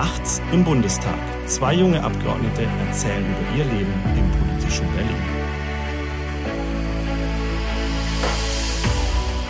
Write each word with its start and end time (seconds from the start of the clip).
Nachts 0.00 0.40
im 0.50 0.64
Bundestag. 0.64 1.18
Zwei 1.44 1.74
junge 1.74 2.02
Abgeordnete 2.02 2.62
erzählen 2.86 3.22
über 3.22 3.58
ihr 3.58 3.64
Leben 3.66 3.92
im 4.16 4.30
politischen 4.40 4.86
Berlin. 4.94 5.22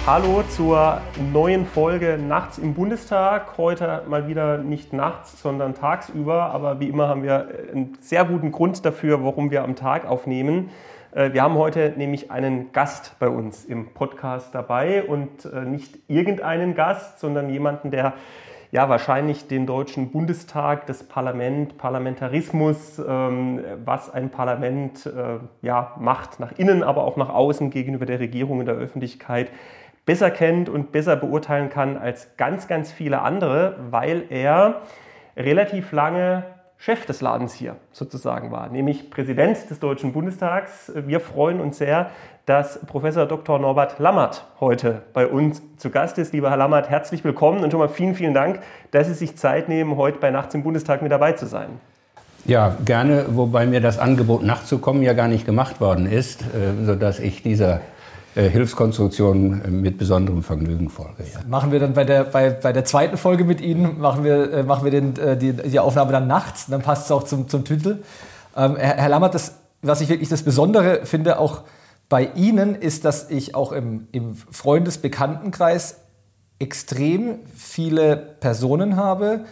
Hallo 0.04 0.42
zur 0.48 1.02
neuen 1.32 1.66
Folge 1.66 2.18
Nachts 2.18 2.58
im 2.58 2.74
Bundestag. 2.74 3.58
Heute 3.58 4.02
mal 4.08 4.26
wieder 4.26 4.58
nicht 4.58 4.92
nachts, 4.92 5.40
sondern 5.40 5.74
tagsüber. 5.74 6.46
Aber 6.46 6.80
wie 6.80 6.88
immer 6.88 7.06
haben 7.06 7.22
wir 7.22 7.46
einen 7.70 7.96
sehr 8.00 8.24
guten 8.24 8.50
Grund 8.50 8.84
dafür, 8.84 9.22
warum 9.22 9.52
wir 9.52 9.62
am 9.62 9.76
Tag 9.76 10.04
aufnehmen. 10.04 10.70
Äh, 11.12 11.32
wir 11.32 11.44
haben 11.44 11.54
heute 11.54 11.94
nämlich 11.96 12.32
einen 12.32 12.72
Gast 12.72 13.14
bei 13.20 13.28
uns 13.28 13.64
im 13.64 13.94
Podcast 13.94 14.52
dabei 14.52 15.04
und 15.04 15.44
äh, 15.44 15.60
nicht 15.60 15.96
irgendeinen 16.08 16.74
Gast, 16.74 17.20
sondern 17.20 17.50
jemanden, 17.50 17.92
der 17.92 18.14
ja 18.72 18.88
wahrscheinlich 18.88 19.48
den 19.48 19.66
Deutschen 19.66 20.10
Bundestag, 20.10 20.86
das 20.86 21.02
Parlament, 21.02 21.76
Parlamentarismus, 21.76 22.98
ähm, 22.98 23.60
was 23.84 24.10
ein 24.10 24.30
Parlament 24.30 25.06
äh, 25.06 25.38
ja, 25.62 25.94
macht, 25.98 26.40
nach 26.40 26.52
innen, 26.52 26.82
aber 26.82 27.04
auch 27.04 27.16
nach 27.16 27.30
außen 27.30 27.70
gegenüber 27.70 28.06
der 28.06 28.20
Regierung 28.20 28.60
in 28.60 28.66
der 28.66 28.76
Öffentlichkeit, 28.76 29.50
besser 30.06 30.30
kennt 30.30 30.68
und 30.68 30.92
besser 30.92 31.16
beurteilen 31.16 31.68
kann 31.68 31.96
als 31.96 32.36
ganz, 32.36 32.68
ganz 32.68 32.92
viele 32.92 33.22
andere, 33.22 33.76
weil 33.90 34.24
er 34.30 34.82
relativ 35.36 35.92
lange 35.92 36.44
Chef 36.82 37.04
des 37.04 37.20
Ladens 37.20 37.52
hier 37.52 37.76
sozusagen 37.92 38.50
war, 38.52 38.70
nämlich 38.70 39.10
Präsident 39.10 39.68
des 39.68 39.80
Deutschen 39.80 40.14
Bundestags. 40.14 40.90
Wir 40.94 41.20
freuen 41.20 41.60
uns 41.60 41.76
sehr, 41.76 42.08
dass 42.46 42.78
Professor 42.86 43.26
Dr. 43.26 43.58
Norbert 43.58 43.98
Lammert 43.98 44.46
heute 44.60 45.02
bei 45.12 45.26
uns 45.26 45.60
zu 45.76 45.90
Gast 45.90 46.16
ist. 46.16 46.32
Lieber 46.32 46.48
Herr 46.48 46.56
Lammert, 46.56 46.88
herzlich 46.88 47.22
willkommen 47.22 47.62
und 47.62 47.70
schon 47.70 47.80
mal 47.80 47.90
vielen, 47.90 48.14
vielen 48.14 48.32
Dank, 48.32 48.60
dass 48.92 49.08
Sie 49.08 49.12
sich 49.12 49.36
Zeit 49.36 49.68
nehmen, 49.68 49.98
heute 49.98 50.20
bei 50.20 50.30
Nachts 50.30 50.54
im 50.54 50.62
Bundestag 50.62 51.02
mit 51.02 51.12
dabei 51.12 51.32
zu 51.32 51.44
sein. 51.44 51.68
Ja, 52.46 52.74
gerne, 52.82 53.26
wobei 53.28 53.66
mir 53.66 53.82
das 53.82 53.98
Angebot 53.98 54.42
nachzukommen 54.42 55.02
ja 55.02 55.12
gar 55.12 55.28
nicht 55.28 55.44
gemacht 55.44 55.82
worden 55.82 56.10
ist, 56.10 56.40
äh, 56.40 56.82
sodass 56.86 57.18
ich 57.18 57.42
dieser 57.42 57.82
äh, 58.34 58.48
Hilfskonstruktion 58.48 59.62
äh, 59.64 59.68
mit 59.68 59.98
besonderem 59.98 60.42
Vergnügen 60.42 60.88
folge. 60.88 61.24
Ja. 61.32 61.40
Machen 61.48 61.72
wir 61.72 61.80
dann 61.80 61.94
bei 61.94 62.04
der, 62.04 62.24
bei, 62.24 62.50
bei 62.50 62.72
der 62.72 62.84
zweiten 62.84 63.16
Folge 63.16 63.44
mit 63.44 63.60
Ihnen, 63.60 64.00
machen 64.00 64.24
wir, 64.24 64.52
äh, 64.52 64.62
machen 64.62 64.84
wir 64.84 64.90
den, 64.90 65.14
die, 65.38 65.52
die 65.52 65.78
Aufnahme 65.78 66.12
dann 66.12 66.26
nachts, 66.26 66.66
dann 66.66 66.82
passt 66.82 67.06
es 67.06 67.12
auch 67.12 67.24
zum, 67.24 67.48
zum 67.48 67.64
Titel. 67.64 68.02
Ähm, 68.56 68.76
Herr, 68.76 68.96
Herr 68.96 69.08
Lammert, 69.08 69.34
das, 69.34 69.54
was 69.82 70.00
ich 70.00 70.08
wirklich 70.08 70.28
das 70.28 70.42
Besondere 70.42 71.06
finde, 71.06 71.38
auch 71.38 71.62
bei 72.08 72.30
Ihnen, 72.34 72.74
ist, 72.74 73.04
dass 73.04 73.30
ich 73.30 73.54
auch 73.54 73.72
im, 73.72 74.08
im 74.12 74.34
Freundesbekanntenkreis 74.34 75.96
extrem 76.58 77.40
viele 77.54 78.16
Personen 78.16 78.96
habe, 78.96 79.44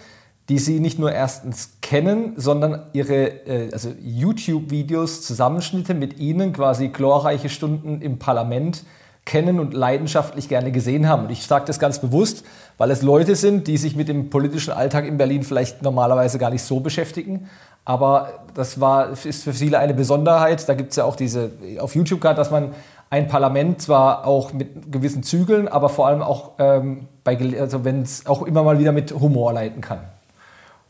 die 0.48 0.58
sie 0.58 0.80
nicht 0.80 0.98
nur 0.98 1.12
erstens 1.12 1.74
kennen, 1.82 2.32
sondern 2.36 2.86
ihre 2.92 3.46
äh, 3.46 3.70
also 3.72 3.92
YouTube-Videos, 4.00 5.22
Zusammenschnitte 5.22 5.94
mit 5.94 6.18
ihnen, 6.18 6.52
quasi 6.52 6.88
glorreiche 6.88 7.48
Stunden 7.48 8.00
im 8.00 8.18
Parlament 8.18 8.84
kennen 9.26 9.60
und 9.60 9.74
leidenschaftlich 9.74 10.48
gerne 10.48 10.72
gesehen 10.72 11.06
haben. 11.06 11.24
Und 11.24 11.30
ich 11.30 11.46
sage 11.46 11.66
das 11.66 11.78
ganz 11.78 11.98
bewusst, 11.98 12.44
weil 12.78 12.90
es 12.90 13.02
Leute 13.02 13.36
sind, 13.36 13.66
die 13.66 13.76
sich 13.76 13.94
mit 13.94 14.08
dem 14.08 14.30
politischen 14.30 14.72
Alltag 14.72 15.04
in 15.04 15.18
Berlin 15.18 15.42
vielleicht 15.42 15.82
normalerweise 15.82 16.38
gar 16.38 16.48
nicht 16.48 16.62
so 16.62 16.80
beschäftigen. 16.80 17.50
Aber 17.84 18.44
das 18.54 18.80
war, 18.80 19.10
ist 19.10 19.44
für 19.44 19.52
viele 19.52 19.78
eine 19.78 19.92
Besonderheit. 19.92 20.66
Da 20.66 20.72
gibt 20.72 20.90
es 20.90 20.96
ja 20.96 21.04
auch 21.04 21.16
diese, 21.16 21.50
auf 21.78 21.94
YouTube 21.94 22.22
gerade, 22.22 22.36
dass 22.36 22.50
man 22.50 22.74
ein 23.10 23.28
Parlament 23.28 23.82
zwar 23.82 24.26
auch 24.26 24.54
mit 24.54 24.90
gewissen 24.90 25.22
Zügeln, 25.22 25.68
aber 25.68 25.90
vor 25.90 26.06
allem 26.06 26.22
auch, 26.22 26.52
ähm, 26.58 27.08
bei, 27.24 27.38
also 27.60 27.84
wenn 27.84 28.02
es 28.02 28.26
auch 28.26 28.42
immer 28.42 28.62
mal 28.62 28.78
wieder 28.78 28.92
mit 28.92 29.12
Humor 29.12 29.52
leiten 29.52 29.82
kann. 29.82 30.00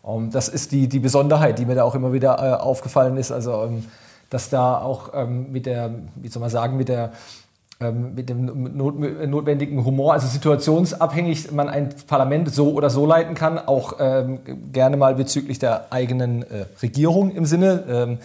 Um, 0.08 0.24
ähm, 0.24 0.30
das 0.30 0.48
ist 0.48 0.72
die, 0.72 0.88
die 0.88 0.98
Besonderheit, 0.98 1.58
die 1.58 1.66
mir 1.66 1.74
da 1.74 1.84
auch 1.84 1.94
immer 1.94 2.12
wieder 2.12 2.38
äh, 2.38 2.62
aufgefallen 2.62 3.16
ist. 3.16 3.30
Also, 3.30 3.64
ähm, 3.64 3.84
dass 4.30 4.50
da 4.50 4.78
auch 4.78 5.10
ähm, 5.14 5.52
mit 5.52 5.66
der, 5.66 5.90
wie 6.16 6.28
soll 6.28 6.40
man 6.40 6.50
sagen, 6.50 6.76
mit 6.76 6.88
der 6.88 7.12
ähm, 7.80 8.14
mit 8.14 8.28
dem 8.28 8.76
not, 8.76 8.98
notwendigen 8.98 9.84
Humor, 9.84 10.12
also 10.12 10.26
situationsabhängig 10.26 11.52
man 11.52 11.68
ein 11.68 11.90
Parlament 12.08 12.52
so 12.52 12.72
oder 12.72 12.90
so 12.90 13.06
leiten 13.06 13.36
kann, 13.36 13.58
auch 13.58 13.94
ähm, 14.00 14.40
gerne 14.72 14.96
mal 14.96 15.14
bezüglich 15.14 15.60
der 15.60 15.92
eigenen 15.92 16.42
äh, 16.42 16.66
Regierung 16.82 17.30
im 17.30 17.44
Sinne 17.46 18.18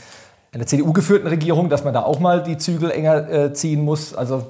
einer 0.53 0.65
CDU-geführten 0.65 1.27
Regierung, 1.27 1.69
dass 1.69 1.83
man 1.83 1.93
da 1.93 2.03
auch 2.03 2.19
mal 2.19 2.43
die 2.43 2.57
Zügel 2.57 2.91
enger 2.91 3.29
äh, 3.29 3.53
ziehen 3.53 3.83
muss. 3.83 4.15
Also 4.15 4.47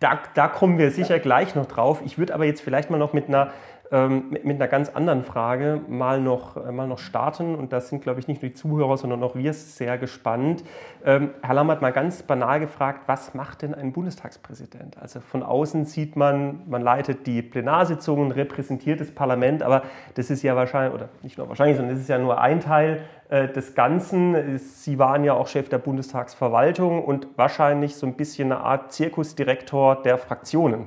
da, 0.00 0.18
da 0.34 0.48
kommen 0.48 0.78
wir 0.78 0.90
sicher 0.90 1.18
gleich 1.18 1.54
noch 1.54 1.66
drauf. 1.66 2.00
Ich 2.04 2.18
würde 2.18 2.34
aber 2.34 2.44
jetzt 2.44 2.60
vielleicht 2.60 2.90
mal 2.90 2.98
noch 2.98 3.12
mit 3.12 3.28
einer 3.28 3.52
ähm, 3.92 4.30
mit, 4.30 4.44
mit, 4.44 4.56
einer 4.56 4.68
ganz 4.68 4.88
anderen 4.88 5.24
Frage 5.24 5.80
mal 5.88 6.20
noch, 6.20 6.56
äh, 6.56 6.72
mal 6.72 6.88
noch 6.88 6.98
starten. 6.98 7.54
Und 7.54 7.72
das 7.72 7.90
sind, 7.90 8.02
glaube 8.02 8.20
ich, 8.20 8.28
nicht 8.28 8.42
nur 8.42 8.48
die 8.48 8.54
Zuhörer, 8.54 8.96
sondern 8.96 9.22
auch 9.22 9.34
wir 9.34 9.52
sehr 9.52 9.98
gespannt. 9.98 10.64
Ähm, 11.04 11.30
Herr 11.42 11.54
Lammert, 11.54 11.82
mal 11.82 11.92
ganz 11.92 12.22
banal 12.22 12.60
gefragt, 12.60 13.02
was 13.06 13.34
macht 13.34 13.62
denn 13.62 13.74
ein 13.74 13.92
Bundestagspräsident? 13.92 14.96
Also 15.00 15.20
von 15.20 15.42
außen 15.42 15.84
sieht 15.84 16.16
man, 16.16 16.62
man 16.66 16.82
leitet 16.82 17.26
die 17.26 17.42
Plenarsitzungen, 17.42 18.30
repräsentiert 18.30 19.00
das 19.00 19.10
Parlament, 19.10 19.62
aber 19.62 19.82
das 20.14 20.30
ist 20.30 20.42
ja 20.42 20.56
wahrscheinlich, 20.56 20.94
oder 20.94 21.08
nicht 21.22 21.36
nur 21.36 21.48
wahrscheinlich, 21.48 21.76
sondern 21.76 21.94
das 21.94 22.02
ist 22.02 22.08
ja 22.08 22.18
nur 22.18 22.40
ein 22.40 22.60
Teil 22.60 23.02
äh, 23.28 23.48
des 23.48 23.74
Ganzen. 23.74 24.58
Sie 24.58 24.98
waren 24.98 25.24
ja 25.24 25.34
auch 25.34 25.46
Chef 25.46 25.68
der 25.68 25.78
Bundestagsverwaltung 25.78 27.04
und 27.04 27.28
wahrscheinlich 27.36 27.96
so 27.96 28.06
ein 28.06 28.14
bisschen 28.14 28.50
eine 28.50 28.62
Art 28.62 28.92
Zirkusdirektor 28.92 30.02
der 30.02 30.18
Fraktionen. 30.18 30.86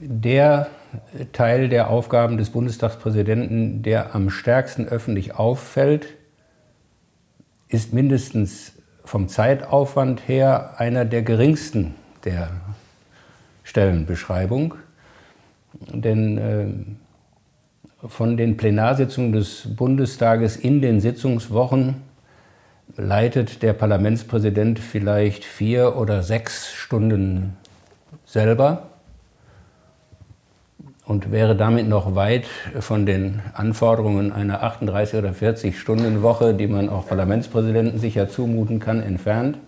Der 0.00 0.68
Teil 1.32 1.68
der 1.68 1.88
Aufgaben 1.88 2.36
des 2.36 2.50
Bundestagspräsidenten, 2.50 3.82
der 3.82 4.14
am 4.14 4.30
stärksten 4.30 4.86
öffentlich 4.86 5.34
auffällt, 5.34 6.08
ist 7.68 7.92
mindestens 7.92 8.74
vom 9.04 9.28
Zeitaufwand 9.28 10.28
her 10.28 10.74
einer 10.78 11.04
der 11.04 11.22
geringsten 11.22 11.94
der 12.24 12.50
Stellenbeschreibung. 13.64 14.74
Denn 15.92 16.38
äh, 16.38 18.08
von 18.08 18.36
den 18.36 18.56
Plenarsitzungen 18.56 19.32
des 19.32 19.74
Bundestages 19.74 20.56
in 20.56 20.82
den 20.82 21.00
Sitzungswochen 21.00 22.02
leitet 22.96 23.62
der 23.62 23.72
Parlamentspräsident 23.72 24.78
vielleicht 24.78 25.44
vier 25.44 25.96
oder 25.96 26.22
sechs 26.22 26.72
Stunden 26.72 27.56
selber 28.26 28.91
und 31.12 31.30
wäre 31.30 31.54
damit 31.54 31.86
noch 31.86 32.14
weit 32.14 32.46
von 32.80 33.04
den 33.04 33.42
Anforderungen 33.52 34.32
einer 34.32 34.62
38 34.62 35.18
oder 35.18 35.34
40 35.34 35.78
Stunden 35.78 36.22
Woche, 36.22 36.54
die 36.54 36.66
man 36.66 36.88
auch 36.88 37.06
Parlamentspräsidenten 37.06 37.98
sicher 37.98 38.30
zumuten 38.30 38.80
kann, 38.80 39.02
entfernt. 39.02 39.58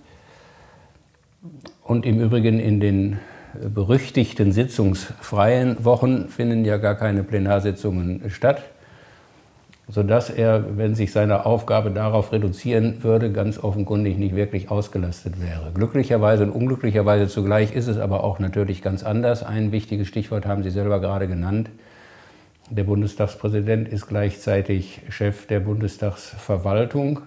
Und 1.83 2.07
im 2.07 2.19
Übrigen 2.19 2.59
in 2.59 2.81
den 2.81 3.19
berüchtigten 3.75 4.53
sitzungsfreien 4.53 5.85
Wochen 5.85 6.29
finden 6.29 6.65
ja 6.65 6.79
gar 6.79 6.95
keine 6.95 7.23
Plenarsitzungen 7.23 8.23
statt 8.31 8.63
sodass 9.89 10.31
er, 10.31 10.79
wenn 10.79 10.95
sich 10.95 11.13
seine 11.13 11.45
Aufgabe 11.45 11.91
darauf 11.91 12.33
reduzieren 12.33 13.03
würde, 13.03 13.31
ganz 13.33 13.63
offenkundig 13.63 14.17
nicht 14.17 14.35
wirklich 14.35 14.71
ausgelastet 14.71 15.41
wäre. 15.41 15.73
Glücklicherweise 15.75 16.45
und 16.45 16.51
unglücklicherweise 16.51 17.29
zugleich 17.29 17.75
ist 17.75 17.89
es 17.89 17.99
aber 17.99 18.25
auch 18.25 18.39
natürlich 18.39 18.81
ganz 18.81 19.05
anders. 19.05 19.43
Ein 19.43 19.73
wichtiges 19.73 20.09
Stichwort 20.09 20.47
haben 20.47 20.63
Sie 20.63 20.71
selber 20.71 21.01
gerade 21.01 21.29
genannt. 21.29 21.69
Der 22.71 22.85
Bundestagspräsident 22.85 23.89
ist 23.89 24.07
gleichzeitig 24.07 25.03
Chef 25.11 25.47
der 25.47 25.61
Bundestagsverwaltung 25.61 27.21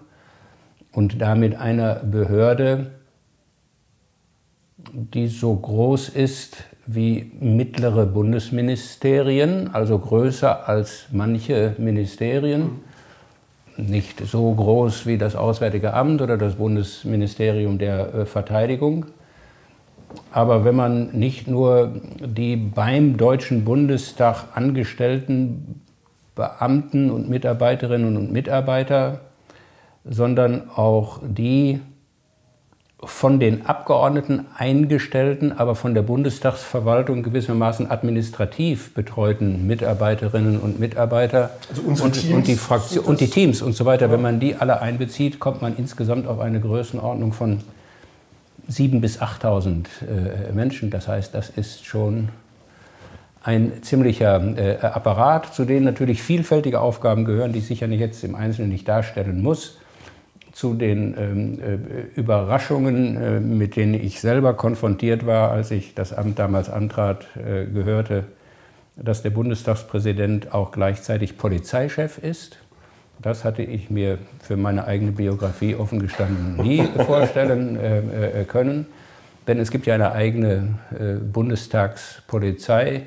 und 0.91 1.22
damit 1.22 1.56
einer 1.56 1.95
Behörde, 1.95 2.88
die 4.94 5.28
so 5.28 5.56
groß 5.56 6.09
ist 6.09 6.64
wie 6.86 7.31
mittlere 7.40 8.06
Bundesministerien, 8.06 9.69
also 9.74 10.00
größer 10.00 10.68
als 10.68 11.07
manche 11.12 11.75
Ministerien. 11.78 12.81
Nicht 13.75 14.25
so 14.25 14.54
groß 14.54 15.06
wie 15.06 15.18
das 15.18 15.36
Auswärtige 15.36 15.94
Amt 15.94 16.22
oder 16.22 16.38
das 16.38 16.56
Bundesministerium 16.56 17.78
der 17.78 18.13
äh, 18.13 18.25
Verteidigung. 18.25 19.06
Aber 20.31 20.66
wenn 20.66 20.75
man 20.75 21.12
nicht 21.12 21.48
nur 21.48 21.92
die 22.19 22.56
beim 22.56 23.18
Deutschen 23.18 23.66
Bundestag 23.66 24.45
angestellten 24.56 25.81
Beamten 26.33 27.12
und 27.12 27.30
Mitarbeiterinnen 27.30 28.16
und 28.16 28.31
Mitarbeiter, 28.31 29.22
sondern 30.06 30.69
auch 30.69 31.19
die 31.28 31.81
von 33.03 33.39
den 33.39 33.67
Abgeordneten 33.67 34.45
eingestellten, 34.55 35.51
aber 35.51 35.75
von 35.75 35.94
der 35.94 36.01
Bundestagsverwaltung 36.01 37.21
gewissermaßen 37.21 37.91
administrativ 37.91 38.94
betreuten 38.95 39.67
Mitarbeiterinnen 39.67 40.59
und 40.59 40.79
Mitarbeiter 40.79 41.51
also 41.69 41.83
und, 41.83 42.13
Teams, 42.13 42.33
und, 42.33 42.47
die 42.47 42.55
Fraktion 42.55 43.05
und 43.05 43.19
die 43.19 43.29
Teams 43.29 43.61
und 43.61 43.73
so 43.73 43.85
weiter. 43.85 44.09
Wenn 44.11 44.21
man 44.21 44.39
die 44.39 44.55
alle 44.55 44.81
einbezieht, 44.81 45.39
kommt 45.39 45.61
man 45.61 45.77
insgesamt 45.77 46.27
auf 46.27 46.39
eine 46.39 46.59
Größenordnung 46.59 47.33
von 47.33 47.61
7.000 48.69 48.99
bis 48.99 49.21
8.000 49.21 49.85
äh, 50.01 50.51
Menschen. 50.53 50.89
Das 50.89 51.07
heißt, 51.07 51.35
das 51.35 51.49
ist 51.51 51.85
schon 51.85 52.29
ein 53.44 53.83
ziemlicher 53.83 54.41
äh, 54.57 54.77
Apparat, 54.81 55.53
zu 55.53 55.65
denen 55.65 55.85
natürlich 55.85 56.23
vielfältige 56.23 56.81
Aufgaben 56.81 57.25
gehören, 57.25 57.53
die 57.53 57.59
ich 57.59 57.67
sicher 57.67 57.85
nicht 57.85 57.99
jetzt 57.99 58.23
im 58.23 58.33
Einzelnen 58.33 58.69
nicht 58.69 58.88
darstellen 58.88 59.44
muss. 59.44 59.77
Zu 60.57 60.74
den 60.74 61.13
ähm, 61.19 61.59
äh, 61.62 62.19
Überraschungen, 62.19 63.15
äh, 63.15 63.39
mit 63.39 63.75
denen 63.75 63.94
ich 63.94 64.19
selber 64.19 64.56
konfrontiert 64.56 65.27
war, 65.27 65.51
als 65.51 65.69
ich 65.69 65.94
das 65.94 66.13
Amt 66.13 66.39
damals 66.39 66.68
antrat, 66.68 67.27
äh, 67.38 67.65
gehörte, 67.65 68.24
dass 68.95 69.21
der 69.21 69.30
Bundestagspräsident 69.30 70.56
auch 70.56 70.71
gleichzeitig 70.71 71.38
Polizeichef 71.38 72.18
ist. 72.18 72.57
Das 73.21 73.45
hatte 73.45 73.62
ich 73.62 73.92
mir 73.92 74.18
für 74.42 74.57
meine 74.57 74.86
eigene 74.86 75.12
Biografie 75.12 75.75
offen 75.75 76.00
gestanden 76.00 76.57
nie 76.57 76.83
vorstellen 77.06 77.80
äh, 77.80 78.42
äh, 78.42 78.44
können. 78.45 78.88
Denn 79.48 79.59
es 79.59 79.69
gibt 79.69 79.86
ja 79.86 79.94
eine 79.94 80.13
eigene 80.13 80.80
äh, 81.00 81.19
Bundestagspolizei 81.19 83.04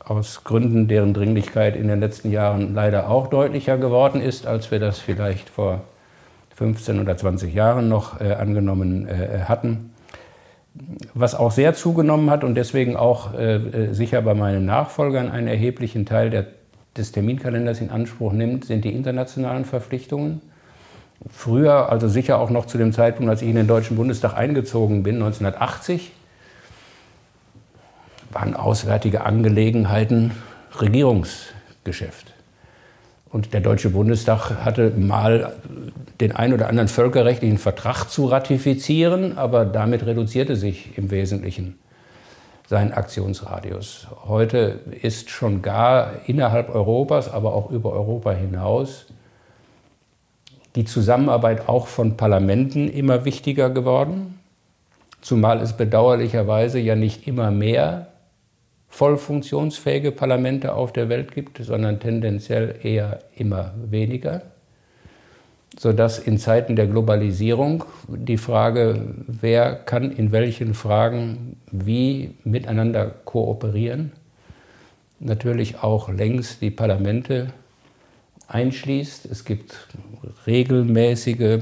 aus 0.00 0.42
Gründen, 0.42 0.88
deren 0.88 1.14
Dringlichkeit 1.14 1.76
in 1.76 1.86
den 1.86 2.00
letzten 2.00 2.32
Jahren 2.32 2.74
leider 2.74 3.08
auch 3.08 3.28
deutlicher 3.28 3.78
geworden 3.78 4.20
ist, 4.20 4.48
als 4.48 4.72
wir 4.72 4.80
das 4.80 4.98
vielleicht 4.98 5.48
vor 5.48 5.82
15 6.58 6.98
oder 6.98 7.16
20 7.16 7.54
Jahren 7.54 7.88
noch 7.88 8.20
äh, 8.20 8.32
angenommen 8.32 9.06
äh, 9.06 9.44
hatten. 9.44 9.94
Was 11.14 11.36
auch 11.36 11.52
sehr 11.52 11.74
zugenommen 11.74 12.30
hat 12.30 12.42
und 12.42 12.56
deswegen 12.56 12.96
auch 12.96 13.34
äh, 13.34 13.56
äh 13.56 13.94
sicher 13.94 14.20
bei 14.22 14.34
meinen 14.34 14.66
Nachfolgern 14.66 15.30
einen 15.30 15.46
erheblichen 15.46 16.04
Teil 16.04 16.30
der, 16.30 16.46
des 16.96 17.12
Terminkalenders 17.12 17.80
in 17.80 17.90
Anspruch 17.90 18.32
nimmt, 18.32 18.64
sind 18.64 18.84
die 18.84 18.92
internationalen 18.92 19.66
Verpflichtungen. 19.66 20.40
Früher, 21.30 21.90
also 21.92 22.08
sicher 22.08 22.40
auch 22.40 22.50
noch 22.50 22.66
zu 22.66 22.76
dem 22.76 22.92
Zeitpunkt, 22.92 23.30
als 23.30 23.42
ich 23.42 23.48
in 23.48 23.56
den 23.56 23.68
Deutschen 23.68 23.96
Bundestag 23.96 24.36
eingezogen 24.36 25.04
bin, 25.04 25.16
1980, 25.16 26.10
waren 28.32 28.54
auswärtige 28.54 29.24
Angelegenheiten 29.24 30.32
Regierungsgeschäft. 30.80 32.34
Und 33.30 33.52
der 33.52 33.60
Deutsche 33.60 33.90
Bundestag 33.90 34.64
hatte 34.64 34.90
mal 34.90 35.52
den 36.20 36.34
ein 36.34 36.52
oder 36.52 36.68
anderen 36.68 36.88
völkerrechtlichen 36.88 37.58
Vertrag 37.58 38.06
zu 38.06 38.26
ratifizieren, 38.26 39.36
aber 39.36 39.64
damit 39.64 40.06
reduzierte 40.06 40.56
sich 40.56 40.96
im 40.96 41.10
Wesentlichen 41.10 41.78
sein 42.66 42.92
Aktionsradius. 42.92 44.08
Heute 44.26 44.80
ist 45.02 45.30
schon 45.30 45.62
gar 45.62 46.12
innerhalb 46.26 46.74
Europas, 46.74 47.30
aber 47.30 47.54
auch 47.54 47.70
über 47.70 47.92
Europa 47.92 48.32
hinaus 48.32 49.06
die 50.74 50.84
Zusammenarbeit 50.84 51.68
auch 51.68 51.86
von 51.86 52.16
Parlamenten 52.16 52.88
immer 52.88 53.24
wichtiger 53.24 53.70
geworden, 53.70 54.38
zumal 55.22 55.60
es 55.60 55.72
bedauerlicherweise 55.72 56.78
ja 56.78 56.94
nicht 56.94 57.26
immer 57.26 57.50
mehr 57.50 58.07
voll 58.88 59.16
funktionsfähige 59.16 60.12
Parlamente 60.12 60.74
auf 60.74 60.92
der 60.92 61.08
Welt 61.08 61.32
gibt, 61.32 61.58
sondern 61.62 62.00
tendenziell 62.00 62.76
eher 62.82 63.20
immer 63.36 63.74
weniger, 63.84 64.42
sodass 65.78 66.18
in 66.18 66.38
Zeiten 66.38 66.74
der 66.74 66.86
Globalisierung 66.86 67.84
die 68.08 68.38
Frage, 68.38 69.14
wer 69.26 69.74
kann 69.74 70.10
in 70.10 70.32
welchen 70.32 70.74
Fragen 70.74 71.56
wie 71.70 72.34
miteinander 72.44 73.06
kooperieren, 73.24 74.12
natürlich 75.20 75.82
auch 75.82 76.08
längst 76.08 76.62
die 76.62 76.70
Parlamente 76.70 77.48
einschließt. 78.48 79.26
Es 79.26 79.44
gibt 79.44 79.88
regelmäßige 80.46 81.60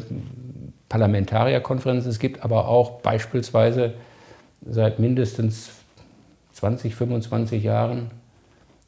Parlamentarierkonferenzen, 0.88 2.10
es 2.10 2.18
gibt 2.18 2.44
aber 2.44 2.68
auch 2.68 3.00
beispielsweise 3.00 3.94
seit 4.64 4.98
mindestens 4.98 5.75
20, 6.56 6.94
25 6.94 7.62
Jahren 7.62 8.10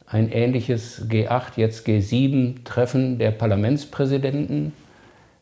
ein 0.07 0.33
ähnliches 0.33 1.07
G8, 1.07 1.57
jetzt 1.57 1.87
G7-Treffen 1.87 3.19
der 3.19 3.31
Parlamentspräsidenten, 3.31 4.73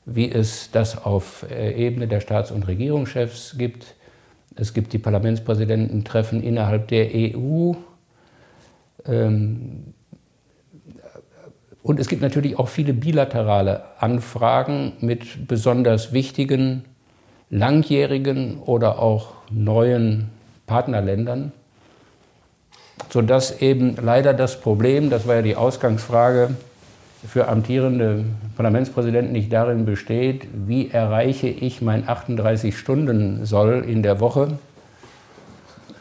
wie 0.06 0.28
es 0.28 0.72
das 0.72 1.04
auf 1.04 1.46
äh, 1.48 1.70
Ebene 1.74 2.08
der 2.08 2.18
Staats- 2.18 2.50
und 2.50 2.66
Regierungschefs 2.66 3.54
gibt. 3.56 3.94
Es 4.56 4.74
gibt 4.74 4.92
die 4.92 4.98
Parlamentspräsidententreffen 4.98 6.42
innerhalb 6.42 6.88
der 6.88 7.10
EU. 7.14 7.74
Ähm, 9.06 9.94
und 11.84 12.00
es 12.00 12.08
gibt 12.08 12.22
natürlich 12.22 12.58
auch 12.58 12.68
viele 12.68 12.92
bilaterale 12.92 13.84
Anfragen 14.00 14.94
mit 14.98 15.46
besonders 15.46 16.12
wichtigen, 16.12 16.86
langjährigen 17.50 18.58
oder 18.58 18.98
auch 18.98 19.34
neuen 19.52 20.30
Partnerländern, 20.66 21.52
sodass 23.10 23.60
eben 23.60 23.96
leider 24.02 24.34
das 24.34 24.60
Problem, 24.60 25.10
das 25.10 25.26
war 25.26 25.36
ja 25.36 25.42
die 25.42 25.56
Ausgangsfrage, 25.56 26.50
für 27.26 27.48
amtierende 27.48 28.24
Parlamentspräsidenten 28.56 29.32
nicht 29.32 29.52
darin 29.52 29.84
besteht, 29.84 30.46
wie 30.52 30.90
erreiche 30.90 31.48
ich 31.48 31.82
mein 31.82 32.06
38-Stunden-Soll 32.06 33.84
in 33.88 34.02
der 34.02 34.20
Woche, 34.20 34.58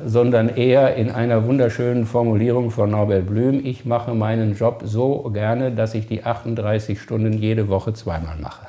sondern 0.06 0.50
eher 0.50 0.96
in 0.96 1.10
einer 1.10 1.46
wunderschönen 1.46 2.06
Formulierung 2.06 2.70
von 2.70 2.92
Norbert 2.92 3.28
Blüm, 3.28 3.66
ich 3.66 3.86
mache 3.86 4.14
meinen 4.14 4.56
Job 4.56 4.84
so 4.86 5.30
gerne, 5.34 5.72
dass 5.72 5.96
ich 5.96 6.08
die 6.08 6.24
38 6.24 7.02
Stunden 7.02 7.34
jede 7.34 7.70
Woche 7.70 7.94
zweimal 7.94 8.38
mache. 8.38 8.68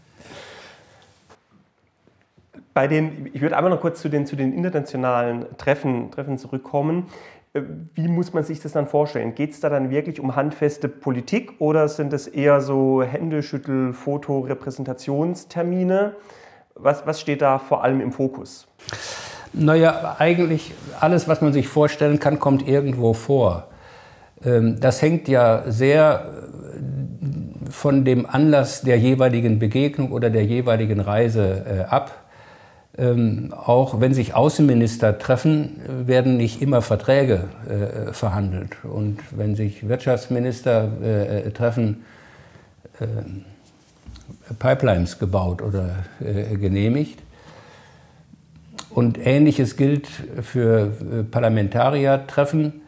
Bei 2.76 2.88
den, 2.88 3.30
ich 3.32 3.40
würde 3.40 3.56
einmal 3.56 3.70
noch 3.70 3.80
kurz 3.80 4.02
zu 4.02 4.10
den, 4.10 4.26
zu 4.26 4.36
den 4.36 4.52
internationalen 4.52 5.46
Treffen, 5.56 6.10
Treffen 6.10 6.36
zurückkommen. 6.36 7.06
Äh, 7.54 7.62
wie 7.94 8.06
muss 8.06 8.34
man 8.34 8.44
sich 8.44 8.60
das 8.60 8.72
dann 8.72 8.86
vorstellen? 8.86 9.34
Geht 9.34 9.52
es 9.52 9.60
da 9.60 9.70
dann 9.70 9.88
wirklich 9.88 10.20
um 10.20 10.36
handfeste 10.36 10.86
Politik 10.90 11.54
oder 11.58 11.88
sind 11.88 12.12
es 12.12 12.26
eher 12.26 12.60
so 12.60 13.02
Händeschüttel, 13.02 13.94
Foto, 13.94 14.40
Repräsentationstermine? 14.40 16.16
Was, 16.74 17.06
was 17.06 17.18
steht 17.18 17.40
da 17.40 17.58
vor 17.58 17.82
allem 17.82 18.02
im 18.02 18.12
Fokus? 18.12 18.68
Naja, 19.54 20.16
eigentlich 20.18 20.74
alles, 21.00 21.26
was 21.28 21.40
man 21.40 21.54
sich 21.54 21.68
vorstellen 21.68 22.20
kann, 22.20 22.38
kommt 22.38 22.68
irgendwo 22.68 23.14
vor. 23.14 23.68
Ähm, 24.44 24.78
das 24.80 25.00
hängt 25.00 25.28
ja 25.28 25.62
sehr 25.66 26.26
äh, 26.76 27.70
von 27.70 28.04
dem 28.04 28.26
Anlass 28.26 28.82
der 28.82 28.98
jeweiligen 28.98 29.58
Begegnung 29.58 30.12
oder 30.12 30.28
der 30.28 30.44
jeweiligen 30.44 31.00
Reise 31.00 31.64
äh, 31.64 31.90
ab. 31.90 32.25
Ähm, 32.98 33.52
auch 33.52 34.00
wenn 34.00 34.14
sich 34.14 34.34
Außenminister 34.34 35.18
treffen, 35.18 35.80
werden 36.06 36.36
nicht 36.36 36.62
immer 36.62 36.82
Verträge 36.82 37.44
äh, 37.68 38.12
verhandelt. 38.12 38.76
Und 38.84 39.18
wenn 39.30 39.54
sich 39.54 39.88
Wirtschaftsminister 39.88 40.90
treffen, 41.52 42.04
Pipelines 44.58 45.18
gebaut 45.18 45.62
oder 45.62 46.04
äh, 46.20 46.56
genehmigt. 46.56 47.20
Und 48.90 49.18
ähnliches 49.24 49.76
gilt 49.76 50.08
für 50.42 50.86
äh, 50.88 51.22
Parlamentariertreffen. 51.24 52.80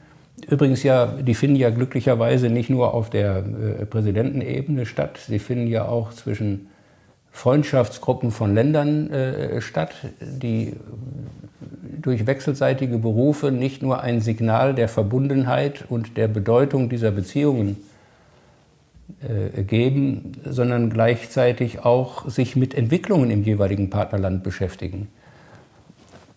Übrigens 0.49 0.83
ja, 0.83 1.07
die 1.07 1.35
finden 1.35 1.57
ja 1.57 1.71
glücklicherweise 1.71 2.49
nicht 2.49 2.71
nur 2.71 2.95
auf 2.95 3.11
der 3.11 3.39
äh, 3.39 3.85
Präsidentenebene 3.85 4.87
statt, 4.87 5.19
sie 5.27 5.39
finden 5.39 5.67
ja 5.67 5.87
auch 5.87 6.13
zwischen 6.13 6.69
Freundschaftsgruppen 7.33 8.31
von 8.31 8.55
Ländern 8.55 9.11
äh, 9.11 9.61
statt, 9.61 9.95
die 10.21 10.75
durch 12.01 12.27
wechselseitige 12.27 12.99
Berufe 12.99 13.51
nicht 13.53 13.83
nur 13.83 14.01
ein 14.01 14.21
Signal 14.21 14.75
der 14.75 14.89
Verbundenheit 14.89 15.85
und 15.89 16.17
der 16.17 16.29
Bedeutung 16.29 16.89
dieser 16.89 17.11
Beziehungen 17.11 17.77
äh, 19.21 19.63
geben, 19.63 20.33
sondern 20.45 20.91
gleichzeitig 20.91 21.85
auch 21.85 22.29
sich 22.29 22.57
mit 22.57 22.75
Entwicklungen 22.75 23.31
im 23.31 23.43
jeweiligen 23.43 23.91
Partnerland 23.91 24.43
beschäftigen. 24.43 25.09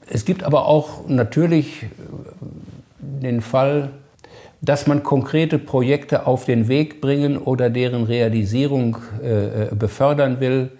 Es 0.09 0.25
gibt 0.25 0.43
aber 0.43 0.65
auch 0.67 1.07
natürlich 1.07 1.85
den 2.99 3.41
Fall, 3.41 3.91
dass 4.61 4.87
man 4.87 5.03
konkrete 5.03 5.57
Projekte 5.57 6.27
auf 6.27 6.45
den 6.45 6.67
Weg 6.67 7.01
bringen 7.01 7.37
oder 7.37 7.69
deren 7.69 8.03
Realisierung 8.03 8.97
äh, 9.23 9.73
befördern 9.73 10.39
will, 10.39 10.71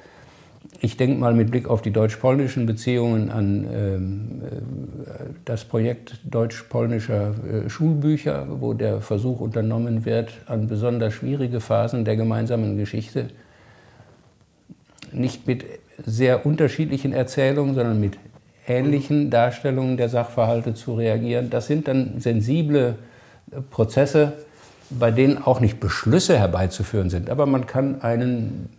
ich 0.80 0.98
denke 0.98 1.20
mal 1.20 1.34
mit 1.34 1.52
Blick 1.52 1.70
auf 1.70 1.82
die 1.82 1.92
deutsch-polnischen 1.92 2.66
Beziehungen 2.66 3.30
an 3.30 3.68
ähm, 3.72 4.42
äh, 4.44 5.34
das 5.46 5.66
Projekt 5.66 6.20
deutsch-polnischer 6.24 7.36
äh, 7.66 7.70
Schulbücher, 7.70 8.48
wo 8.50 8.74
der 8.74 9.02
Versuch 9.02 9.40
unternommen 9.40 10.06
wird, 10.06 10.32
an 10.48 10.68
besonders 10.68 11.14
schwierige 11.14 11.60
Phasen 11.60 12.06
der 12.06 12.16
gemeinsamen 12.16 12.78
Geschichte 12.78 13.28
nicht 15.12 15.46
mit 15.46 15.66
sehr 16.06 16.46
unterschiedlichen 16.46 17.14
Erzählungen, 17.14 17.76
sondern 17.76 18.00
mit 18.00 18.18
ähnlichen 18.68 19.30
Darstellungen 19.30 19.98
der 19.98 20.10
Sachverhalte 20.10 20.74
zu 20.74 20.94
reagieren. 20.94 21.50
Das 21.50 21.68
sind 21.68 21.88
dann 21.88 22.20
sensible 22.20 22.96
Prozesse, 23.70 24.34
bei 24.90 25.12
denen 25.12 25.38
auch 25.38 25.60
nicht 25.60 25.80
Beschlüsse 25.80 26.38
herbeizuführen 26.38 27.10
sind, 27.10 27.30
aber 27.30 27.46
man 27.46 27.66
kann 27.66 28.02
einen 28.02 28.70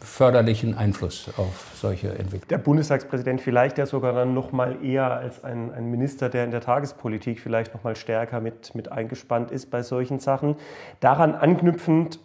förderlichen 0.00 0.74
Einfluss 0.76 1.30
auf 1.36 1.72
solche 1.74 2.08
Entwicklungen. 2.08 2.48
Der 2.48 2.58
Bundestagspräsident 2.58 3.40
vielleicht 3.40 3.78
ja 3.78 3.86
sogar 3.86 4.12
dann 4.12 4.34
noch 4.34 4.52
mal 4.52 4.84
eher 4.84 5.10
als 5.10 5.44
ein, 5.44 5.72
ein 5.72 5.90
Minister, 5.90 6.28
der 6.28 6.44
in 6.44 6.50
der 6.50 6.60
Tagespolitik 6.60 7.40
vielleicht 7.40 7.74
noch 7.74 7.84
mal 7.84 7.96
stärker 7.96 8.40
mit, 8.40 8.74
mit 8.74 8.90
eingespannt 8.92 9.50
ist 9.50 9.70
bei 9.70 9.82
solchen 9.82 10.18
Sachen. 10.18 10.56
Daran 11.00 11.34
anknüpfend 11.34 12.20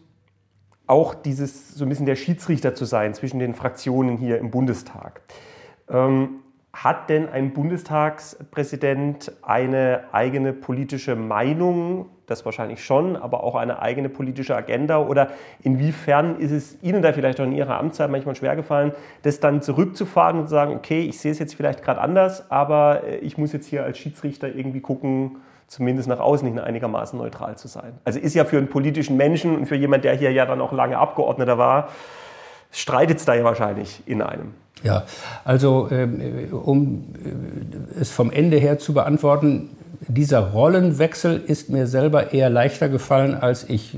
auch 0.88 1.14
dieses 1.14 1.76
so 1.76 1.86
ein 1.86 1.90
bisschen 1.90 2.08
der 2.08 2.16
Schiedsrichter 2.16 2.74
zu 2.74 2.86
sein 2.86 3.14
zwischen 3.14 3.40
den 3.40 3.54
Fraktionen 3.54 4.18
hier 4.18 4.40
im 4.40 4.50
Bundestag. 4.50 5.22
Ähm, 5.88 6.42
hat 6.74 7.10
denn 7.10 7.30
ein 7.30 7.54
Bundestagspräsident 7.54 9.32
eine 9.42 10.06
eigene 10.12 10.54
politische 10.54 11.16
Meinung? 11.16 12.10
Das 12.30 12.46
wahrscheinlich 12.46 12.84
schon, 12.84 13.16
aber 13.16 13.44
auch 13.44 13.56
eine 13.56 13.82
eigene 13.82 14.10
politische 14.10 14.56
Agenda? 14.56 15.00
Oder 15.00 15.30
inwiefern 15.64 16.40
ist 16.40 16.52
es 16.52 16.78
Ihnen 16.82 17.02
da 17.02 17.14
vielleicht 17.14 17.40
auch 17.40 17.46
in 17.46 17.54
Ihrer 17.54 17.80
Amtszeit 17.80 18.10
manchmal 18.10 18.36
schwergefallen, 18.36 18.94
das 19.24 19.40
dann 19.40 19.62
zurückzufahren 19.62 20.40
und 20.40 20.46
zu 20.46 20.52
sagen, 20.52 20.76
okay, 20.76 21.02
ich 21.02 21.20
sehe 21.20 21.32
es 21.32 21.40
jetzt 21.40 21.56
vielleicht 21.56 21.84
gerade 21.84 22.02
anders, 22.02 22.50
aber 22.52 23.04
äh, 23.04 23.18
ich 23.18 23.38
muss 23.38 23.54
jetzt 23.54 23.66
hier 23.66 23.84
als 23.84 23.98
Schiedsrichter 23.98 24.48
irgendwie 24.48 24.82
gucken, 24.82 25.38
zumindest 25.68 26.08
nach 26.08 26.20
außen 26.20 26.48
hin 26.48 26.60
einigermaßen 26.60 27.18
neutral 27.18 27.58
zu 27.58 27.68
sein. 27.68 27.94
Also 28.04 28.20
ist 28.20 28.34
ja 28.34 28.46
für 28.46 28.58
einen 28.58 28.68
politischen 28.68 29.18
Menschen 29.18 29.56
und 29.56 29.66
für 29.68 29.76
jemand, 29.76 30.04
der 30.04 30.16
hier 30.16 30.32
ja 30.32 30.46
dann 30.46 30.62
auch 30.62 30.72
lange 30.72 30.98
Abgeordneter 30.98 31.58
war, 31.58 31.90
streitet 32.72 33.18
es 33.18 33.26
da 33.26 33.36
ja 33.36 33.44
wahrscheinlich 33.44 34.04
in 34.06 34.22
einem. 34.22 34.54
Ja, 34.84 35.04
also 35.44 35.90
ähm, 35.92 36.48
um 36.52 37.14
äh, 37.16 38.00
es 38.00 38.12
vom 38.12 38.32
Ende 38.32 38.58
her 38.58 38.80
zu 38.80 38.94
beantworten, 38.94 39.70
dieser 40.08 40.40
Rollenwechsel 40.40 41.42
ist 41.46 41.70
mir 41.70 41.88
selber 41.88 42.34
eher 42.34 42.50
leichter 42.50 42.90
gefallen, 42.90 43.36
als 43.36 43.70
ich 43.70 43.98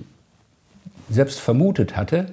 selbst 1.09 1.39
vermutet 1.39 1.95
hatte. 1.95 2.27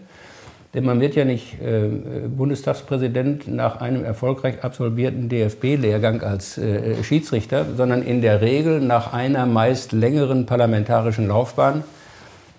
Denn 0.75 0.85
man 0.85 1.00
wird 1.00 1.15
ja 1.15 1.25
nicht 1.25 1.61
äh, 1.62 1.88
Bundestagspräsident 2.29 3.49
nach 3.49 3.81
einem 3.81 4.05
erfolgreich 4.05 4.62
absolvierten 4.62 5.29
DFB-Lehrgang 5.29 6.23
als 6.23 6.59
äh, 6.59 7.03
Schiedsrichter, 7.03 7.65
sondern 7.77 8.03
in 8.03 8.21
der 8.21 8.43
Regel 8.43 8.81
nach 8.81 9.12
einer 9.12 9.47
meist 9.47 9.93
längeren 9.93 10.45
parlamentarischen 10.47 11.29
Laufbahn 11.29 11.85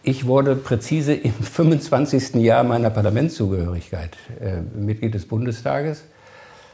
ich 0.03 0.25
wurde 0.25 0.55
präzise 0.55 1.13
im 1.13 1.33
25. 1.41 2.35
Jahr 2.35 2.63
meiner 2.63 2.89
Parlamentszugehörigkeit 2.89 4.17
äh, 4.39 4.61
Mitglied 4.77 5.13
des 5.13 5.27
Bundestages, 5.27 6.03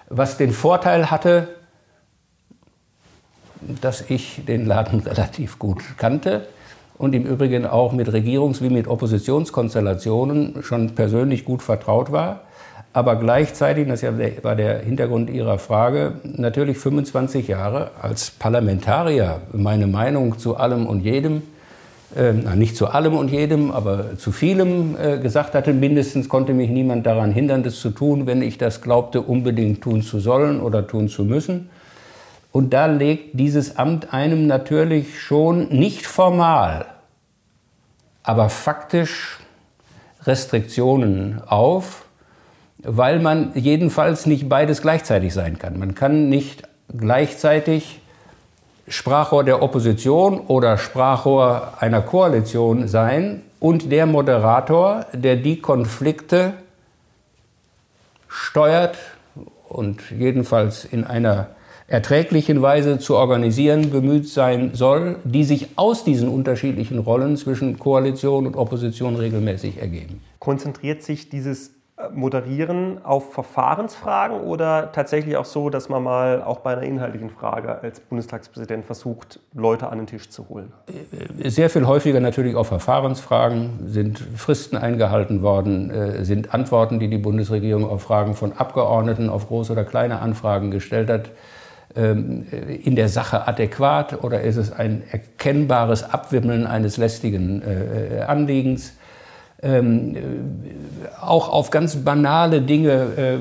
was 0.10 0.38
den 0.38 0.52
Vorteil 0.52 1.10
hatte, 1.10 1.50
dass 3.82 4.10
ich 4.10 4.42
den 4.48 4.66
Laden 4.66 5.00
relativ 5.06 5.60
gut 5.60 5.82
kannte 5.98 6.48
und 6.98 7.14
im 7.14 7.24
Übrigen 7.24 7.66
auch 7.66 7.92
mit 7.92 8.08
Regierungs- 8.10 8.62
wie 8.62 8.70
mit 8.70 8.88
Oppositionskonstellationen 8.88 10.64
schon 10.64 10.96
persönlich 10.96 11.46
gut 11.46 11.62
vertraut 11.62 12.12
war. 12.12 12.42
Aber 12.94 13.18
gleichzeitig, 13.18 13.90
das 13.90 14.04
war 14.44 14.56
der 14.56 14.80
Hintergrund 14.80 15.30
Ihrer 15.30 15.60
Frage, 15.60 16.14
natürlich 16.24 16.78
25 16.78 17.50
Jahre 17.50 17.92
als 18.02 18.32
Parlamentarier 18.32 19.42
meine 19.52 19.88
Meinung 19.88 20.40
zu 20.40 20.56
allem 20.56 20.88
und 20.88 21.02
jedem 21.02 21.42
äh, 22.16 22.32
nicht 22.56 22.78
zu 22.78 22.88
allem 22.88 23.16
und 23.16 23.30
jedem, 23.30 23.72
aber 23.72 24.18
zu 24.18 24.32
vielem 24.32 24.96
äh, 24.96 25.18
gesagt 25.18 25.54
hatte. 25.54 25.74
Mindestens 25.74 26.30
konnte 26.30 26.54
mich 26.54 26.70
niemand 26.70 27.06
daran 27.06 27.32
hindern, 27.32 27.64
das 27.64 27.80
zu 27.80 27.90
tun, 27.90 28.26
wenn 28.26 28.42
ich 28.42 28.58
das 28.58 28.82
glaubte, 28.82 29.22
unbedingt 29.22 29.82
tun 29.82 30.02
zu 30.02 30.20
sollen 30.20 30.62
oder 30.62 30.88
tun 30.88 31.10
zu 31.10 31.26
müssen. 31.26 31.70
Und 32.56 32.70
da 32.70 32.86
legt 32.86 33.38
dieses 33.38 33.76
Amt 33.76 34.14
einem 34.14 34.48
natürlich 34.48 35.20
schon 35.22 35.68
nicht 35.68 36.08
formal, 36.08 36.86
aber 38.24 38.48
faktisch 38.48 39.40
Restriktionen 40.24 41.42
auf, 41.46 42.06
weil 42.78 43.20
man 43.20 43.52
jedenfalls 43.56 44.26
nicht 44.26 44.48
beides 44.48 44.82
gleichzeitig 44.82 45.34
sein 45.34 45.60
kann. 45.60 45.78
Man 45.78 45.96
kann 45.96 46.30
nicht 46.30 46.64
gleichzeitig 46.98 48.00
Sprachrohr 48.88 49.44
der 49.44 49.62
Opposition 49.62 50.40
oder 50.40 50.78
Sprachrohr 50.78 51.74
einer 51.82 52.04
Koalition 52.04 52.88
sein 52.88 53.42
und 53.60 53.92
der 53.92 54.06
Moderator, 54.06 55.08
der 55.12 55.36
die 55.36 55.60
Konflikte 55.60 56.54
steuert 58.30 58.98
und 59.68 60.10
jedenfalls 60.10 60.86
in 60.86 61.04
einer 61.04 61.48
erträglichen 61.88 62.62
Weise 62.62 63.00
zu 63.00 63.16
organisieren 63.16 63.92
bemüht 63.92 64.28
sein 64.28 64.72
soll, 64.74 65.18
die 65.24 65.44
sich 65.44 65.70
aus 65.78 66.04
diesen 66.04 66.30
unterschiedlichen 66.30 67.00
Rollen 67.00 67.38
zwischen 67.38 67.78
Koalition 67.78 68.48
und 68.48 68.56
Opposition 68.56 69.16
regelmäßig 69.16 69.80
ergeben. 69.80 70.22
Konzentriert 70.40 71.04
sich 71.04 71.30
dieses 71.30 71.76
moderieren 72.14 73.04
auf 73.06 73.34
Verfahrensfragen 73.34 74.42
oder 74.42 74.92
tatsächlich 74.92 75.38
auch 75.38 75.46
so, 75.46 75.70
dass 75.70 75.88
man 75.88 76.04
mal 76.04 76.44
auch 76.44 76.60
bei 76.60 76.74
einer 76.74 76.84
inhaltlichen 76.84 77.30
Frage 77.30 77.82
als 77.82 78.02
Bundestagspräsident 78.02 78.84
versucht, 78.84 79.40
Leute 79.54 79.88
an 79.88 80.00
den 80.00 80.08
Tisch 80.08 80.30
zu 80.30 80.50
holen? 80.50 80.74
Sehr 81.46 81.70
viel 81.70 81.88
häufiger 81.88 82.20
natürlich 82.20 82.56
auf 82.56 82.68
Verfahrensfragen. 82.68 83.88
Sind 83.88 84.20
Fristen 84.20 84.76
eingehalten 84.76 85.42
worden? 85.42 85.90
Äh, 85.90 86.26
sind 86.26 86.54
Antworten, 86.54 87.00
die 87.00 87.08
die 87.08 87.18
Bundesregierung 87.18 87.90
auf 87.90 88.02
Fragen 88.02 88.34
von 88.34 88.52
Abgeordneten, 88.52 89.30
auf 89.30 89.48
große 89.48 89.72
oder 89.72 89.86
kleine 89.86 90.20
Anfragen 90.20 90.72
gestellt 90.72 91.10
hat, 91.10 91.32
in 91.96 92.96
der 92.96 93.08
Sache 93.08 93.48
adäquat 93.48 94.22
oder 94.24 94.42
ist 94.42 94.58
es 94.58 94.72
ein 94.72 95.04
erkennbares 95.12 96.04
Abwimmeln 96.04 96.68
eines 96.68 96.98
lästigen 96.98 97.62
äh, 97.62 98.22
Anliegens? 98.22 98.94
ähm, 99.66 100.16
auch 101.22 101.50
auf 101.50 101.72
ganz 101.72 101.98
banale 101.98 102.62
Dinge. 102.62 102.92
Äh, 103.18 103.38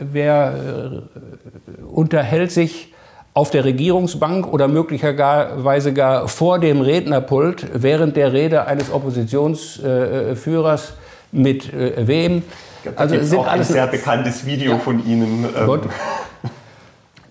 wer 0.00 0.54
äh, 0.54 1.82
unterhält 1.84 2.52
sich 2.52 2.94
auf 3.34 3.50
der 3.50 3.64
Regierungsbank 3.64 4.46
oder 4.46 4.68
möglicherweise 4.68 5.92
gar 5.92 6.28
vor 6.28 6.60
dem 6.60 6.80
Rednerpult 6.82 7.66
während 7.74 8.16
der 8.16 8.32
Rede 8.32 8.66
eines 8.66 8.92
Oppositionsführers 8.92 10.90
äh, 10.90 10.92
mit 11.32 11.72
äh, 11.72 12.06
wem? 12.06 12.42
Glaub, 12.82 13.00
also 13.00 13.18
sind 13.18 13.38
auch 13.38 13.46
alles 13.46 13.68
ein 13.70 13.74
sehr 13.74 13.86
bekanntes 13.86 14.44
Video 14.44 14.72
ja. 14.72 14.78
von 14.78 15.04
Ihnen. 15.06 15.46
Ähm. 15.56 15.80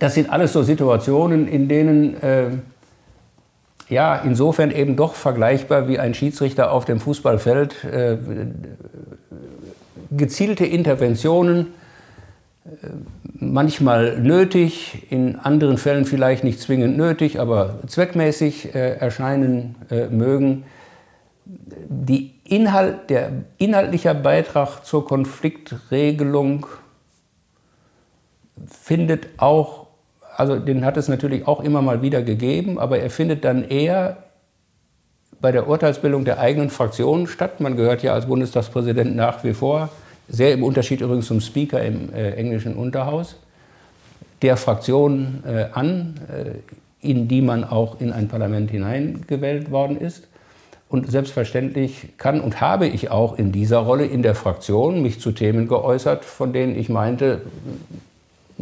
Das 0.01 0.15
sind 0.15 0.31
alles 0.31 0.51
so 0.51 0.63
Situationen, 0.63 1.47
in 1.47 1.69
denen 1.69 2.19
äh, 2.23 2.49
ja, 3.87 4.15
insofern 4.15 4.71
eben 4.71 4.95
doch 4.95 5.13
vergleichbar 5.13 5.87
wie 5.87 5.99
ein 5.99 6.15
Schiedsrichter 6.15 6.71
auf 6.71 6.85
dem 6.85 6.99
Fußballfeld. 6.99 7.83
Äh, 7.83 8.17
gezielte 10.09 10.65
Interventionen, 10.65 11.67
äh, 12.65 12.87
manchmal 13.35 14.17
nötig, 14.19 15.05
in 15.11 15.35
anderen 15.35 15.77
Fällen 15.77 16.05
vielleicht 16.05 16.43
nicht 16.43 16.59
zwingend 16.59 16.97
nötig, 16.97 17.39
aber 17.39 17.77
zweckmäßig 17.85 18.73
äh, 18.73 18.95
erscheinen 18.95 19.75
äh, 19.91 20.07
mögen. 20.07 20.63
Die 21.45 22.33
Inhalt, 22.43 23.11
der 23.11 23.33
inhaltliche 23.59 24.15
Beitrag 24.15 24.83
zur 24.83 25.05
Konfliktregelung 25.05 26.65
findet 28.65 29.27
auch 29.37 29.80
also 30.35 30.57
den 30.57 30.85
hat 30.85 30.97
es 30.97 31.07
natürlich 31.07 31.47
auch 31.47 31.61
immer 31.61 31.81
mal 31.81 32.01
wieder 32.01 32.21
gegeben, 32.21 32.79
aber 32.79 32.99
er 32.99 33.09
findet 33.09 33.43
dann 33.43 33.63
eher 33.67 34.17
bei 35.41 35.51
der 35.51 35.67
Urteilsbildung 35.67 36.23
der 36.23 36.39
eigenen 36.39 36.69
Fraktion 36.69 37.27
statt. 37.27 37.59
Man 37.59 37.75
gehört 37.75 38.03
ja 38.03 38.13
als 38.13 38.27
Bundestagspräsident 38.27 39.15
nach 39.15 39.43
wie 39.43 39.53
vor, 39.53 39.89
sehr 40.27 40.53
im 40.53 40.63
Unterschied 40.63 41.01
übrigens 41.01 41.27
zum 41.27 41.41
Speaker 41.41 41.83
im 41.83 42.13
äh, 42.13 42.31
englischen 42.31 42.75
Unterhaus, 42.75 43.37
der 44.41 44.55
Fraktion 44.55 45.43
äh, 45.45 45.65
an, 45.73 46.19
äh, 46.29 47.07
in 47.07 47.27
die 47.27 47.41
man 47.41 47.63
auch 47.63 47.99
in 47.99 48.13
ein 48.13 48.27
Parlament 48.27 48.71
hineingewählt 48.71 49.71
worden 49.71 49.97
ist. 49.97 50.27
Und 50.87 51.09
selbstverständlich 51.09 52.17
kann 52.17 52.41
und 52.41 52.59
habe 52.59 52.85
ich 52.85 53.09
auch 53.11 53.37
in 53.37 53.51
dieser 53.51 53.79
Rolle 53.79 54.05
in 54.05 54.23
der 54.23 54.35
Fraktion 54.35 55.01
mich 55.01 55.21
zu 55.21 55.31
Themen 55.31 55.67
geäußert, 55.67 56.25
von 56.25 56.51
denen 56.51 56.77
ich 56.77 56.89
meinte, 56.89 57.41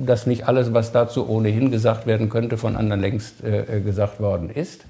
dass 0.06 0.26
nicht 0.26 0.48
alles, 0.48 0.74
was 0.74 0.92
dazu 0.92 1.28
ohnehin 1.28 1.72
gesagt 1.72 2.08
werden 2.08 2.30
könnte, 2.30 2.58
von 2.58 2.76
anderen 2.76 3.02
längst 3.02 3.44
äh, 3.44 3.78
äh, 3.78 3.82
gesagt 3.82 4.20
worden 4.20 4.50
ist. 4.50 4.86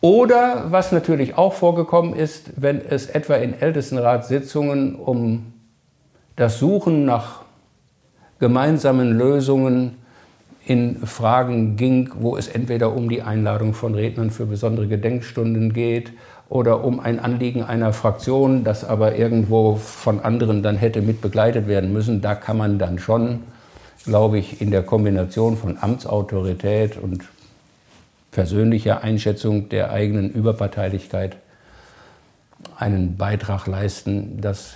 Oder 0.00 0.66
was 0.70 0.92
natürlich 0.92 1.36
auch 1.36 1.54
vorgekommen 1.54 2.14
ist, 2.14 2.50
wenn 2.56 2.80
es 2.80 3.06
etwa 3.06 3.34
in 3.34 3.60
Ältestenratssitzungen 3.60 4.94
um 4.94 5.52
das 6.36 6.58
Suchen 6.58 7.04
nach 7.04 7.42
gemeinsamen 8.38 9.18
Lösungen 9.18 9.96
in 10.64 10.98
Fragen 11.04 11.76
ging, 11.76 12.10
wo 12.20 12.36
es 12.36 12.46
entweder 12.46 12.94
um 12.94 13.08
die 13.08 13.22
Einladung 13.22 13.74
von 13.74 13.94
Rednern 13.94 14.30
für 14.30 14.46
besondere 14.46 14.86
Gedenkstunden 14.86 15.72
geht 15.72 16.12
oder 16.48 16.84
um 16.84 17.00
ein 17.00 17.18
Anliegen 17.18 17.62
einer 17.62 17.92
Fraktion, 17.92 18.64
das 18.64 18.84
aber 18.84 19.16
irgendwo 19.16 19.76
von 19.76 20.20
anderen 20.20 20.62
dann 20.62 20.76
hätte 20.76 21.02
mit 21.02 21.20
begleitet 21.20 21.66
werden 21.66 21.92
müssen. 21.92 22.20
Da 22.20 22.34
kann 22.34 22.56
man 22.56 22.78
dann 22.78 22.98
schon 22.98 23.40
glaube 24.04 24.38
ich, 24.38 24.60
in 24.60 24.70
der 24.70 24.82
Kombination 24.82 25.56
von 25.56 25.78
Amtsautorität 25.80 26.96
und 26.96 27.24
persönlicher 28.30 29.02
Einschätzung 29.02 29.68
der 29.68 29.90
eigenen 29.90 30.30
Überparteilichkeit 30.30 31.36
einen 32.76 33.16
Beitrag 33.16 33.66
leisten, 33.66 34.40
dass 34.40 34.74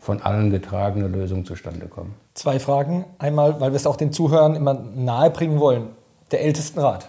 von 0.00 0.22
allen 0.22 0.50
getragene 0.50 1.08
Lösung 1.08 1.44
zustande 1.44 1.86
kommen. 1.86 2.14
Zwei 2.34 2.58
Fragen. 2.58 3.04
Einmal, 3.18 3.60
weil 3.60 3.72
wir 3.72 3.76
es 3.76 3.86
auch 3.86 3.96
den 3.96 4.12
Zuhörern 4.12 4.56
immer 4.56 4.74
nahebringen 4.74 5.60
wollen. 5.60 5.88
Der 6.30 6.42
Ältestenrat. 6.42 7.08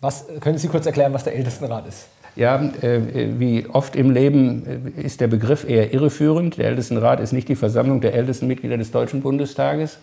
Was, 0.00 0.26
können 0.40 0.58
Sie 0.58 0.68
kurz 0.68 0.84
erklären, 0.84 1.14
was 1.14 1.24
der 1.24 1.34
Ältestenrat 1.34 1.86
ist? 1.86 2.08
Ja, 2.34 2.60
äh, 2.60 3.38
wie 3.38 3.66
oft 3.66 3.94
im 3.94 4.10
Leben 4.10 4.94
äh, 4.96 5.00
ist 5.00 5.20
der 5.20 5.28
Begriff 5.28 5.68
eher 5.68 5.92
irreführend. 5.92 6.56
Der 6.56 6.66
Ältestenrat 6.66 7.20
ist 7.20 7.32
nicht 7.32 7.48
die 7.48 7.56
Versammlung 7.56 8.00
der 8.00 8.14
ältesten 8.14 8.46
Mitglieder 8.46 8.78
des 8.78 8.90
Deutschen 8.90 9.22
Bundestages, 9.22 9.98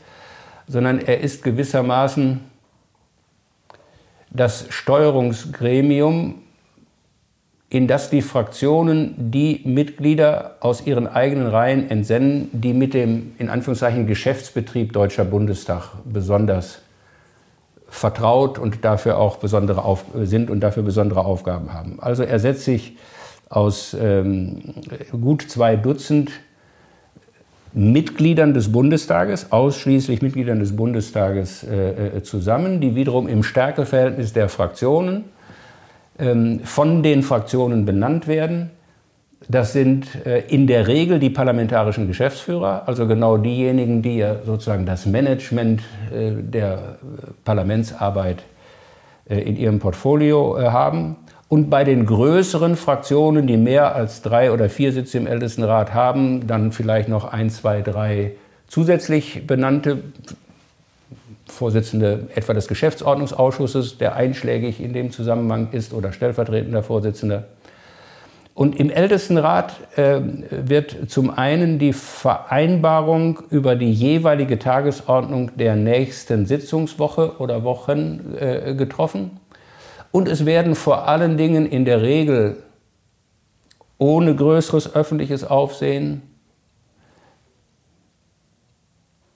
sondern 0.69 0.99
er 0.99 1.19
ist 1.19 1.43
gewissermaßen 1.43 2.39
das 4.29 4.67
Steuerungsgremium, 4.69 6.35
in 7.71 7.88
das 7.88 8.09
die 8.09 8.21
Fraktionen 8.21 9.31
die 9.31 9.61
Mitglieder 9.65 10.55
aus 10.59 10.85
ihren 10.85 11.07
eigenen 11.07 11.47
Reihen 11.47 11.89
entsenden, 11.89 12.49
die 12.53 12.73
mit 12.73 12.93
dem 12.93 13.33
in 13.38 13.49
Anführungszeichen 13.49 14.07
Geschäftsbetrieb 14.07 14.93
Deutscher 14.93 15.25
Bundestag 15.25 15.91
besonders 16.05 16.79
vertraut 17.88 18.59
und 18.59 18.85
dafür 18.85 19.17
auch 19.17 19.38
besondere 19.38 19.83
Auf 19.83 20.05
sind 20.21 20.51
und 20.51 20.61
dafür 20.61 20.83
besondere 20.83 21.25
Aufgaben 21.25 21.73
haben. 21.73 21.99
Also 21.99 22.23
er 22.23 22.39
setzt 22.39 22.65
sich 22.65 22.97
aus 23.49 23.95
ähm, 23.99 24.75
gut 25.11 25.41
zwei 25.49 25.75
Dutzend 25.75 26.31
Mitgliedern 27.73 28.53
des 28.53 28.71
Bundestages, 28.71 29.51
ausschließlich 29.51 30.21
Mitgliedern 30.21 30.59
des 30.59 30.75
Bundestages 30.75 31.63
äh, 31.63 32.17
äh 32.17 32.23
zusammen, 32.23 32.81
die 32.81 32.95
wiederum 32.95 33.27
im 33.27 33.43
Stärkeverhältnis 33.43 34.33
der 34.33 34.49
Fraktionen 34.49 35.25
ähm, 36.17 36.61
von 36.63 37.03
den 37.03 37.23
Fraktionen 37.23 37.85
benannt 37.85 38.27
werden 38.27 38.71
das 39.47 39.73
sind 39.73 40.25
äh, 40.25 40.41
in 40.47 40.67
der 40.67 40.88
Regel 40.88 41.19
die 41.19 41.29
parlamentarischen 41.29 42.07
Geschäftsführer, 42.07 42.83
also 42.88 43.07
genau 43.07 43.38
diejenigen, 43.38 44.01
die 44.01 44.17
ja 44.17 44.35
sozusagen 44.45 44.85
das 44.85 45.05
Management 45.05 45.81
äh, 46.13 46.31
der 46.33 46.73
äh, 46.73 46.77
Parlamentsarbeit 47.43 48.43
in 49.25 49.57
ihrem 49.57 49.77
Portfolio 49.77 50.59
haben. 50.59 51.15
Und 51.49 51.71
bei 51.71 51.83
den 51.83 52.05
größeren 52.05 52.75
Fraktionen, 52.75 53.47
die 53.47 53.57
mehr 53.57 53.95
als 53.95 54.21
drei 54.21 54.51
oder 54.51 54.69
vier 54.69 54.93
Sitze 54.93 55.17
im 55.17 55.25
Ältestenrat 55.25 55.95
haben, 55.95 56.45
dann 56.45 56.71
vielleicht 56.71 57.09
noch 57.09 57.25
ein, 57.25 57.49
zwei, 57.49 57.81
drei 57.81 58.33
zusätzlich 58.67 59.47
benannte 59.47 60.03
Vorsitzende 61.47 62.27
etwa 62.35 62.53
des 62.53 62.67
Geschäftsordnungsausschusses, 62.67 63.97
der 63.97 64.15
einschlägig 64.15 64.79
in 64.79 64.93
dem 64.93 65.09
Zusammenhang 65.11 65.69
ist, 65.71 65.91
oder 65.93 66.13
stellvertretender 66.13 66.83
Vorsitzender. 66.83 67.45
Und 68.53 68.79
im 68.79 68.91
Ältestenrat 68.91 69.73
äh, 69.97 70.19
wird 70.51 71.09
zum 71.09 71.31
einen 71.31 71.79
die 71.79 71.93
Vereinbarung 71.93 73.39
über 73.49 73.75
die 73.75 73.91
jeweilige 73.91 74.59
Tagesordnung 74.59 75.51
der 75.57 75.75
nächsten 75.75 76.45
Sitzungswoche 76.45 77.39
oder 77.39 77.63
Wochen 77.63 78.35
äh, 78.37 78.75
getroffen. 78.75 79.38
Und 80.11 80.27
es 80.27 80.45
werden 80.45 80.75
vor 80.75 81.07
allen 81.07 81.37
Dingen 81.37 81.65
in 81.65 81.85
der 81.85 82.01
Regel 82.01 82.63
ohne 83.97 84.35
größeres 84.35 84.95
öffentliches 84.95 85.43
Aufsehen 85.43 86.21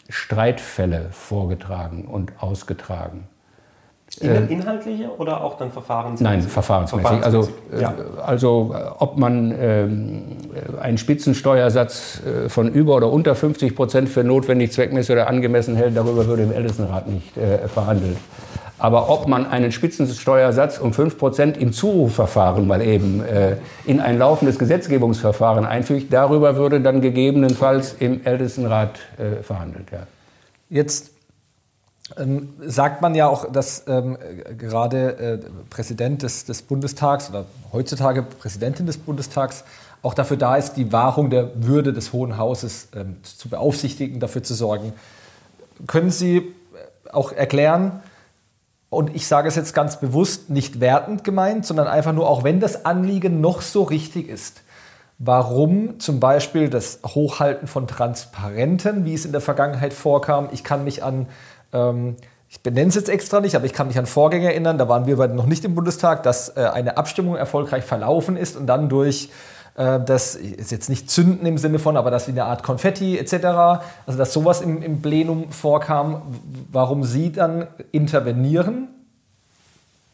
Streitfälle 0.09 1.09
vorgetragen 1.11 2.05
und 2.05 2.33
ausgetragen. 2.41 3.27
In, 4.21 4.47
inhaltliche 4.47 5.09
oder 5.17 5.43
auch 5.43 5.57
dann 5.57 5.71
verfahrensmäßig? 5.71 6.23
Nein, 6.23 6.41
verfahrensmäßig. 6.43 7.23
Also, 7.23 7.49
äh, 7.71 7.81
ja. 7.81 7.95
also 8.23 8.75
ob 8.99 9.17
man 9.17 9.55
ähm, 9.59 10.23
einen 10.79 10.99
Spitzensteuersatz 10.99 12.21
äh, 12.23 12.47
von 12.47 12.71
über 12.71 12.95
oder 12.95 13.11
unter 13.11 13.33
50 13.33 13.75
Prozent 13.75 14.09
für 14.09 14.23
notwendig, 14.23 14.71
zweckmäßig 14.71 15.13
oder 15.13 15.27
angemessen 15.27 15.75
hält, 15.75 15.97
darüber 15.97 16.27
würde 16.27 16.43
im 16.43 16.51
Ältestenrat 16.51 17.07
nicht 17.07 17.35
äh, 17.37 17.67
verhandelt. 17.67 18.17
Aber 18.83 19.09
ob 19.09 19.29
man 19.29 19.45
einen 19.45 19.71
Spitzensteuersatz 19.71 20.77
um 20.77 20.91
5 20.91 21.17
Prozent 21.17 21.55
im 21.55 21.71
Zurufverfahren 21.71 22.67
mal 22.67 22.81
eben 22.81 23.23
äh, 23.23 23.55
in 23.85 24.01
ein 24.01 24.17
laufendes 24.17 24.59
Gesetzgebungsverfahren 24.59 25.63
einfügt, 25.63 26.11
darüber 26.11 26.57
würde 26.57 26.81
dann 26.81 26.99
gegebenenfalls 26.99 27.95
im 27.97 28.25
Ältestenrat 28.25 28.99
äh, 29.17 29.41
verhandelt. 29.41 29.89
Ja. 29.89 30.05
Jetzt 30.69 31.11
ähm, 32.17 32.49
sagt 32.59 33.01
man 33.01 33.15
ja 33.15 33.29
auch, 33.29 33.49
dass 33.49 33.85
ähm, 33.87 34.17
gerade 34.57 35.17
äh, 35.17 35.39
Präsident 35.69 36.21
des, 36.21 36.43
des, 36.43 36.61
Bundestags 36.61 37.29
oder 37.29 37.45
heutzutage 37.71 38.21
Präsidentin 38.21 38.85
des 38.85 38.97
Bundestags 38.97 39.63
auch 40.01 40.13
dafür 40.13 40.35
da 40.35 40.57
ist, 40.57 40.73
die 40.73 40.91
Wahrung 40.91 41.29
der 41.29 41.51
Würde 41.55 41.93
des 41.93 42.11
Hohen 42.11 42.37
Hauses 42.37 42.89
ähm, 42.93 43.15
zu 43.23 43.47
beaufsichtigen, 43.47 44.19
dafür 44.19 44.43
zu 44.43 44.53
sorgen. 44.53 44.91
Können 45.87 46.11
Sie 46.11 46.35
äh, 46.35 46.43
auch 47.13 47.31
erklären, 47.31 48.01
und 48.93 49.15
ich 49.15 49.27
sage 49.27 49.47
es 49.47 49.55
jetzt 49.55 49.73
ganz 49.73 49.99
bewusst, 49.99 50.49
nicht 50.49 50.79
wertend 50.79 51.23
gemeint, 51.23 51.65
sondern 51.65 51.87
einfach 51.87 52.13
nur, 52.13 52.27
auch 52.27 52.43
wenn 52.43 52.59
das 52.59 52.85
Anliegen 52.85 53.41
noch 53.41 53.61
so 53.61 53.83
richtig 53.83 54.29
ist, 54.29 54.61
warum 55.19 55.99
zum 55.99 56.19
Beispiel 56.19 56.69
das 56.69 56.99
Hochhalten 57.05 57.67
von 57.67 57.87
Transparenten, 57.87 59.05
wie 59.05 59.13
es 59.13 59.25
in 59.25 59.31
der 59.31 59.41
Vergangenheit 59.41 59.93
vorkam, 59.93 60.49
ich 60.51 60.63
kann 60.63 60.83
mich 60.83 61.03
an 61.03 61.27
ähm, 61.71 62.15
ich 62.53 62.61
benenne 62.61 62.89
es 62.89 62.93
jetzt 62.93 63.09
extra 63.09 63.39
nicht, 63.39 63.55
aber 63.55 63.65
ich 63.65 63.73
kann 63.73 63.87
mich 63.87 63.97
an 63.97 64.05
Vorgänge 64.05 64.45
erinnern, 64.45 64.77
da 64.77 64.87
waren 64.87 65.07
wir 65.07 65.17
beide 65.17 65.33
noch 65.33 65.47
nicht 65.47 65.65
im 65.65 65.73
Bundestag, 65.73 66.21
dass 66.21 66.49
äh, 66.49 66.69
eine 66.71 66.97
Abstimmung 66.97 67.35
erfolgreich 67.35 67.83
verlaufen 67.83 68.37
ist 68.37 68.55
und 68.55 68.67
dann 68.67 68.89
durch 68.89 69.29
das 69.75 70.35
ist 70.35 70.71
jetzt 70.71 70.87
nicht 70.89 71.09
Zünden 71.09 71.47
im 71.47 71.57
Sinne 71.57 71.79
von, 71.79 71.97
aber 71.97 72.11
das 72.11 72.27
wie 72.27 72.31
eine 72.31 72.45
Art 72.45 72.61
Konfetti 72.61 73.17
etc., 73.17 73.33
also 74.05 74.17
dass 74.17 74.31
sowas 74.31 74.61
im, 74.61 74.83
im 74.83 75.01
Plenum 75.01 75.51
vorkam, 75.51 76.21
warum 76.71 77.03
Sie 77.03 77.31
dann 77.31 77.67
intervenieren, 77.91 78.89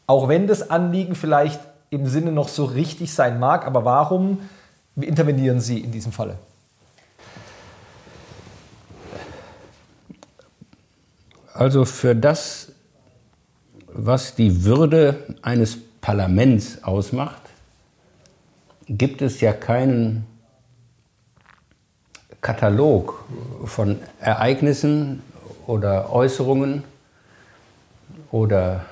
auch 0.06 0.28
wenn 0.28 0.46
das 0.46 0.70
Anliegen 0.70 1.14
vielleicht 1.14 1.60
im 1.90 2.06
Sinne 2.06 2.32
noch 2.32 2.48
so 2.48 2.64
richtig 2.64 3.12
sein 3.12 3.38
mag, 3.38 3.66
aber 3.66 3.84
warum 3.84 4.38
intervenieren 4.96 5.60
Sie 5.60 5.78
in 5.78 5.92
diesem 5.92 6.12
Falle? 6.12 6.36
Also 11.52 11.84
für 11.84 12.16
das, 12.16 12.72
was 13.92 14.34
die 14.34 14.64
Würde 14.64 15.36
eines 15.42 15.76
Parlaments 16.00 16.82
ausmacht, 16.82 17.49
gibt 18.90 19.22
es 19.22 19.40
ja 19.40 19.52
keinen 19.52 20.26
Katalog 22.40 23.24
von 23.64 23.98
Ereignissen 24.20 25.22
oder 25.66 26.12
Äußerungen 26.12 26.82
oder 28.32 28.84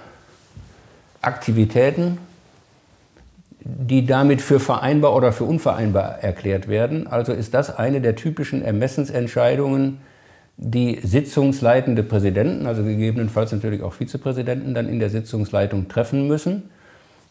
Aktivitäten, 1.21 2.19
die 3.61 4.07
damit 4.07 4.41
für 4.41 4.61
vereinbar 4.61 5.17
oder 5.17 5.33
für 5.33 5.45
unvereinbar 5.45 6.21
erklärt 6.21 6.69
werden. 6.69 7.09
Also 7.09 7.33
ist 7.33 7.53
das 7.55 7.77
eine 7.77 8.01
der 8.01 8.15
typischen 8.15 8.63
Ermessensentscheidungen, 8.63 9.99
die 10.57 11.01
sitzungsleitende 11.03 12.05
Präsidenten, 12.05 12.67
also 12.67 12.85
gegebenenfalls 12.85 13.51
natürlich 13.51 13.83
auch 13.83 13.95
Vizepräsidenten, 13.95 14.75
dann 14.75 14.89
in 14.89 15.01
der 15.01 15.11
Sitzungsleitung 15.11 15.89
treffen 15.89 16.29
müssen, 16.29 16.71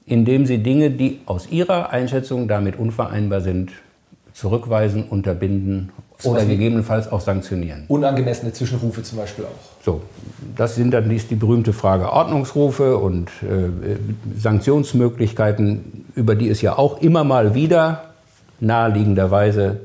indem 0.07 0.45
sie 0.45 0.59
Dinge, 0.59 0.89
die 0.89 1.19
aus 1.25 1.51
ihrer 1.51 1.91
Einschätzung 1.91 2.47
damit 2.47 2.79
unvereinbar 2.79 3.41
sind, 3.41 3.71
zurückweisen, 4.33 5.03
unterbinden 5.03 5.89
oder 6.23 6.45
gegebenenfalls 6.45 7.11
auch 7.11 7.19
sanktionieren. 7.21 7.83
Unangemessene 7.87 8.53
Zwischenrufe 8.53 9.03
zum 9.03 9.17
Beispiel 9.17 9.45
auch. 9.45 9.83
So, 9.83 10.01
das 10.55 10.75
sind 10.75 10.91
dann 10.91 11.09
dies 11.09 11.27
die 11.27 11.35
berühmte 11.35 11.73
Frage 11.73 12.11
Ordnungsrufe 12.11 12.97
und 12.97 13.29
äh, 13.43 13.97
Sanktionsmöglichkeiten, 14.39 16.05
über 16.15 16.35
die 16.35 16.49
es 16.49 16.61
ja 16.61 16.77
auch 16.77 17.01
immer 17.01 17.23
mal 17.23 17.53
wieder 17.53 18.05
naheliegenderweise 18.59 19.81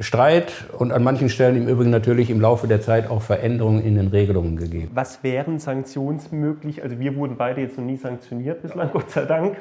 Streit 0.00 0.52
und 0.76 0.90
an 0.92 1.04
manchen 1.04 1.28
Stellen 1.28 1.56
im 1.56 1.68
Übrigen 1.68 1.90
natürlich 1.90 2.28
im 2.28 2.40
Laufe 2.40 2.66
der 2.66 2.80
Zeit 2.80 3.08
auch 3.08 3.22
Veränderungen 3.22 3.82
in 3.82 3.94
den 3.94 4.08
Regelungen 4.08 4.56
gegeben. 4.56 4.90
Was 4.92 5.22
wären 5.22 5.60
sanktionsmöglich? 5.60 6.82
Also 6.82 6.98
wir 6.98 7.14
wurden 7.14 7.36
beide 7.36 7.60
jetzt 7.60 7.78
noch 7.78 7.84
nie 7.84 7.96
sanktioniert 7.96 8.62
bislang, 8.62 8.90
Gott 8.92 9.10
sei 9.10 9.24
Dank. 9.24 9.56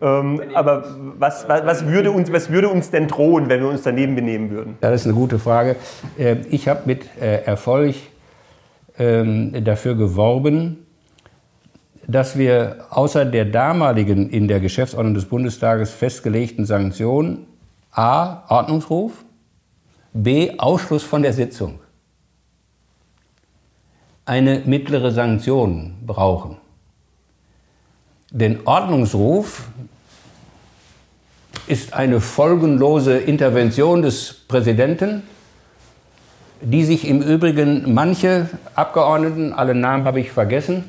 Ähm, 0.00 0.42
aber 0.54 0.84
was, 1.18 1.48
was, 1.48 1.64
was, 1.64 1.86
würde 1.86 2.10
uns, 2.10 2.32
was 2.32 2.50
würde 2.50 2.68
uns 2.68 2.90
denn 2.90 3.06
drohen, 3.06 3.48
wenn 3.48 3.60
wir 3.60 3.68
uns 3.68 3.82
daneben 3.82 4.14
benehmen 4.14 4.50
würden? 4.50 4.76
Das 4.80 5.00
ist 5.00 5.06
eine 5.06 5.14
gute 5.14 5.38
Frage. 5.38 5.76
Äh, 6.18 6.36
ich 6.50 6.68
habe 6.68 6.80
mit 6.84 7.08
äh, 7.20 7.44
Erfolg 7.44 7.94
ähm, 8.98 9.64
dafür 9.64 9.94
geworben, 9.94 10.86
dass 12.08 12.36
wir 12.36 12.86
außer 12.90 13.24
der 13.24 13.46
damaligen 13.46 14.28
in 14.30 14.48
der 14.48 14.60
Geschäftsordnung 14.60 15.14
des 15.14 15.26
Bundestages 15.26 15.90
festgelegten 15.90 16.64
Sanktion 16.64 17.46
A. 17.90 18.42
Ordnungsruf, 18.48 19.24
B. 20.22 20.58
Ausschluss 20.58 21.02
von 21.02 21.22
der 21.22 21.32
Sitzung. 21.32 21.80
Eine 24.24 24.60
mittlere 24.64 25.10
Sanktion 25.12 25.94
brauchen. 26.04 26.56
Denn 28.30 28.66
Ordnungsruf 28.66 29.64
ist 31.66 31.92
eine 31.92 32.20
folgenlose 32.20 33.18
Intervention 33.18 34.02
des 34.02 34.32
Präsidenten 34.48 35.22
die 36.60 36.84
sich 36.84 37.06
im 37.06 37.22
Übrigen 37.22 37.94
manche 37.94 38.48
Abgeordneten, 38.74 39.52
alle 39.52 39.74
Namen 39.74 40.04
habe 40.04 40.20
ich 40.20 40.32
vergessen, 40.32 40.88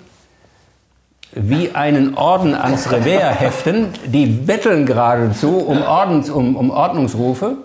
wie 1.33 1.71
einen 1.75 2.15
Orden 2.15 2.55
ans 2.55 2.91
Revers 2.91 3.39
heften, 3.39 3.87
die 4.05 4.25
betteln 4.25 4.85
geradezu 4.85 5.57
um, 5.57 5.81
Ordens, 5.81 6.29
um, 6.29 6.55
um 6.55 6.69
Ordnungsrufe. 6.69 7.57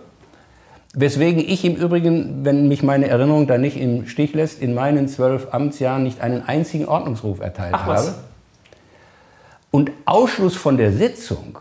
Weswegen 0.94 1.40
ich 1.40 1.64
im 1.64 1.76
Übrigen, 1.76 2.44
wenn 2.44 2.68
mich 2.68 2.82
meine 2.82 3.08
Erinnerung 3.08 3.46
da 3.46 3.56
nicht 3.56 3.78
im 3.78 4.06
Stich 4.06 4.34
lässt, 4.34 4.60
in 4.60 4.74
meinen 4.74 5.08
zwölf 5.08 5.48
Amtsjahren 5.52 6.02
nicht 6.02 6.20
einen 6.20 6.42
einzigen 6.42 6.84
Ordnungsruf 6.86 7.40
erteilt 7.40 7.72
Ach, 7.74 7.86
habe. 7.86 8.14
Und 9.70 9.90
Ausschluss 10.04 10.54
von 10.54 10.76
der 10.76 10.92
Sitzung 10.92 11.58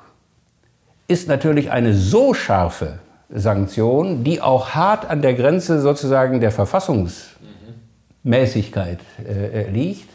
ist 1.08 1.30
natürlich 1.30 1.72
eine 1.72 1.94
so 1.94 2.34
scharfe 2.34 3.00
Sanktion, 3.30 4.26
die 4.26 4.42
auch 4.42 4.72
hart 4.72 5.10
an 5.10 5.22
der 5.22 5.34
Grenze 5.34 5.80
sozusagen 5.80 6.42
der 6.42 6.52
Verfassungsmäßigkeit 6.52 9.00
äh, 9.26 9.70
liegt, 9.70 10.10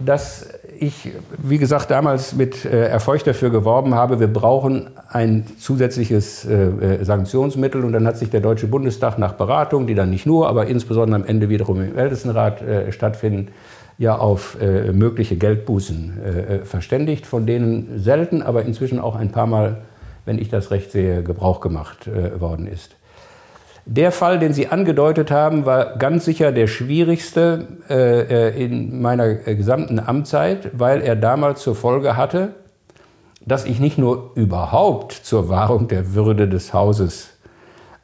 dass 0.00 0.48
ich, 0.80 1.10
wie 1.38 1.58
gesagt, 1.58 1.90
damals 1.90 2.34
mit 2.34 2.64
äh, 2.64 2.88
Erfolg 2.88 3.24
dafür 3.24 3.50
geworben 3.50 3.94
habe, 3.94 4.20
wir 4.20 4.26
brauchen 4.26 4.90
ein 5.08 5.44
zusätzliches 5.58 6.44
äh, 6.44 6.54
äh, 6.54 7.04
Sanktionsmittel. 7.04 7.84
Und 7.84 7.92
dann 7.92 8.06
hat 8.06 8.16
sich 8.16 8.30
der 8.30 8.40
Deutsche 8.40 8.66
Bundestag 8.66 9.18
nach 9.18 9.34
Beratung, 9.34 9.86
die 9.86 9.94
dann 9.94 10.10
nicht 10.10 10.26
nur, 10.26 10.48
aber 10.48 10.66
insbesondere 10.66 11.20
am 11.20 11.26
Ende 11.26 11.48
wiederum 11.48 11.80
im 11.80 11.96
Ältestenrat 11.96 12.62
stattfinden, 12.90 13.48
ja 13.98 14.16
auf 14.16 14.58
mögliche 14.92 15.36
Geldbußen 15.36 16.62
verständigt, 16.64 17.26
von 17.26 17.46
denen 17.46 17.98
selten, 17.98 18.42
aber 18.42 18.64
inzwischen 18.64 18.98
auch 19.00 19.16
ein 19.16 19.32
paar 19.32 19.46
Mal, 19.46 19.78
wenn 20.26 20.38
ich 20.38 20.50
das 20.50 20.70
recht 20.70 20.90
sehe, 20.92 21.22
Gebrauch 21.22 21.60
gemacht 21.60 22.08
worden 22.38 22.66
ist. 22.66 22.96
Der 23.88 24.10
Fall, 24.10 24.40
den 24.40 24.52
Sie 24.52 24.66
angedeutet 24.66 25.30
haben, 25.30 25.64
war 25.64 25.96
ganz 25.96 26.24
sicher 26.24 26.50
der 26.50 26.66
schwierigste 26.66 27.68
äh, 27.88 28.48
äh 28.48 28.64
in 28.64 29.00
meiner 29.00 29.46
äh, 29.46 29.54
gesamten 29.54 30.00
Amtszeit, 30.00 30.70
weil 30.76 31.02
er 31.02 31.14
damals 31.14 31.62
zur 31.62 31.76
Folge 31.76 32.16
hatte, 32.16 32.48
dass 33.46 33.64
ich 33.64 33.78
nicht 33.78 33.96
nur 33.96 34.32
überhaupt 34.34 35.12
zur 35.12 35.48
Wahrung 35.48 35.86
der 35.86 36.14
Würde 36.14 36.48
des 36.48 36.74
Hauses 36.74 37.28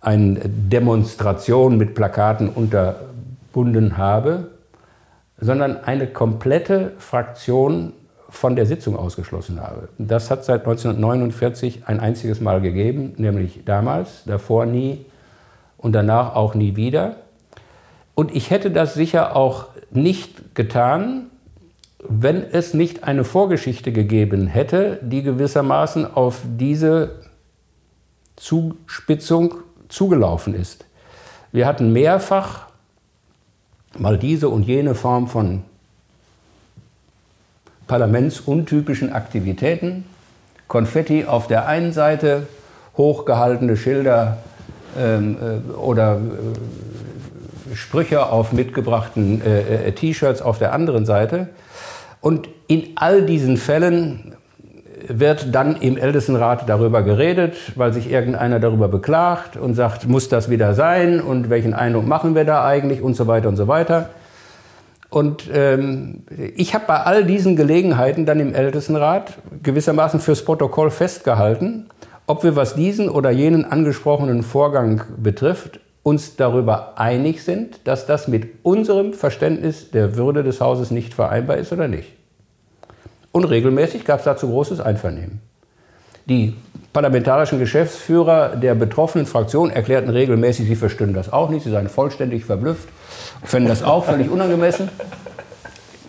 eine 0.01 0.39
Demonstration 0.45 1.77
mit 1.79 1.97
Plakaten 1.97 2.49
unterbunden 2.49 3.99
habe, 3.99 4.51
sondern 5.41 5.83
eine 5.83 6.07
komplette 6.07 6.93
Fraktion 6.99 7.93
von 8.29 8.55
der 8.55 8.67
Sitzung 8.67 8.97
ausgeschlossen 8.97 9.61
habe. 9.61 9.89
Das 9.99 10.31
hat 10.31 10.45
seit 10.45 10.61
1949 10.61 11.83
ein 11.87 11.99
einziges 11.99 12.41
Mal 12.41 12.61
gegeben, 12.61 13.15
nämlich 13.17 13.65
damals, 13.65 14.23
davor 14.27 14.65
nie 14.65 15.07
und 15.83 15.93
danach 15.93 16.35
auch 16.35 16.55
nie 16.55 16.77
wieder. 16.77 17.17
Und 18.15 18.35
ich 18.35 18.51
hätte 18.51 18.71
das 18.71 18.95
sicher 18.95 19.37
auch 19.37 19.67
nicht 19.91 20.55
getan, 20.55 21.27
wenn 22.09 22.43
es 22.43 22.75
nicht 22.75 23.05
eine 23.05 23.25
Vorgeschichte 23.25 23.93
gegeben 23.93 24.47
hätte, 24.47 24.99
die 25.03 25.23
gewissermaßen 25.23 26.15
auf 26.15 26.41
diese 26.45 27.17
Zuspitzung 28.37 29.55
zugelaufen 29.89 30.55
ist. 30.55 30.85
Wir 31.53 31.67
hatten 31.67 31.93
mehrfach 31.93 32.67
mal 33.99 34.19
diese 34.19 34.49
und 34.49 34.63
jene 34.63 34.95
Form 34.95 35.29
von 35.29 35.63
parlamentsuntypischen 37.87 39.13
Aktivitäten. 39.13 40.05
Konfetti 40.67 41.27
auf 41.27 41.47
der 41.47 41.67
einen 41.67 41.93
Seite, 41.93 42.47
hochgehaltene 42.97 43.77
Schilder 43.77 44.39
ähm, 44.99 45.37
äh, 45.41 45.73
oder 45.73 46.17
äh, 46.17 47.75
Sprüche 47.75 48.27
auf 48.27 48.53
mitgebrachten 48.53 49.43
äh, 49.43 49.89
äh, 49.89 49.93
T-Shirts 49.93 50.43
auf 50.43 50.59
der 50.59 50.73
anderen 50.73 51.07
Seite. 51.07 51.49
Und 52.21 52.49
in 52.69 52.91
all 52.97 53.23
diesen 53.23 53.57
Fällen 53.57 54.35
wird 55.09 55.55
dann 55.55 55.77
im 55.77 55.97
Ältestenrat 55.97 56.69
darüber 56.69 57.03
geredet, 57.03 57.57
weil 57.75 57.93
sich 57.93 58.11
irgendeiner 58.11 58.61
darüber 58.61 58.89
beklagt 58.89 59.57
und 59.57 59.75
sagt, 59.75 60.07
muss 60.07 60.29
das 60.29 60.49
wieder 60.49 60.75
sein 60.75 61.21
und 61.21 61.51
welchen 61.51 61.75
Eindruck 61.75 62.07
machen 62.07 62.35
wir 62.35 62.45
da 62.45 62.65
eigentlich 62.65 63.03
und 63.03 63.15
so 63.15 63.27
weiter 63.27 63.49
und 63.49 63.57
so 63.57 63.67
weiter. 63.69 64.11
Und 65.11 65.51
ähm, 65.53 66.23
ich 66.57 66.75
habe 66.75 66.85
bei 66.87 67.01
all 67.01 67.25
diesen 67.25 67.57
Gelegenheiten 67.57 68.25
dann 68.25 68.41
im 68.41 68.55
Ältestenrat 68.55 69.35
gewissermaßen 69.63 70.21
fürs 70.21 70.45
Protokoll 70.45 70.91
festgehalten, 70.91 71.87
ob 72.33 72.45
wir, 72.45 72.57
was 72.57 72.75
diesen 72.75 73.11
oder 73.11 73.31
jenen 73.31 73.67
angesprochenen 73.67 74.43
Vorgang 74.43 75.03
betrifft, 75.19 75.81
uns 76.03 76.35
darüber 76.35 76.95
einig 76.99 77.45
sind, 77.45 77.81
dass 77.85 78.07
das 78.07 78.27
mit 78.27 78.49
unserem 78.63 79.13
Verständnis 79.13 79.91
der 79.91 80.17
Würde 80.17 80.43
des 80.43 80.59
Hauses 80.63 80.91
nicht 80.91 81.13
vereinbar 81.13 81.59
ist 81.59 81.75
oder 81.75 81.89
nicht. 81.89 82.09
Und 83.33 83.45
regelmäßig 83.45 84.07
gab 84.07 84.21
es 84.21 84.25
dazu 84.25 84.49
großes 84.49 84.81
Einvernehmen. 84.81 85.43
Die 86.25 86.55
parlamentarischen 86.95 87.59
Geschäftsführer 87.59 88.57
der 88.57 88.77
betroffenen 88.77 89.27
Fraktion 89.27 89.69
erklärten 89.69 90.09
regelmäßig, 90.09 90.67
sie 90.67 90.77
verstünden 90.77 91.15
das 91.15 91.31
auch 91.31 91.51
nicht, 91.51 91.65
sie 91.65 91.71
seien 91.71 91.91
vollständig 91.91 92.47
verblüfft, 92.47 92.89
fänden 93.45 93.69
das 93.69 93.83
auch 93.83 94.07
völlig 94.07 94.31
unangemessen 94.31 94.89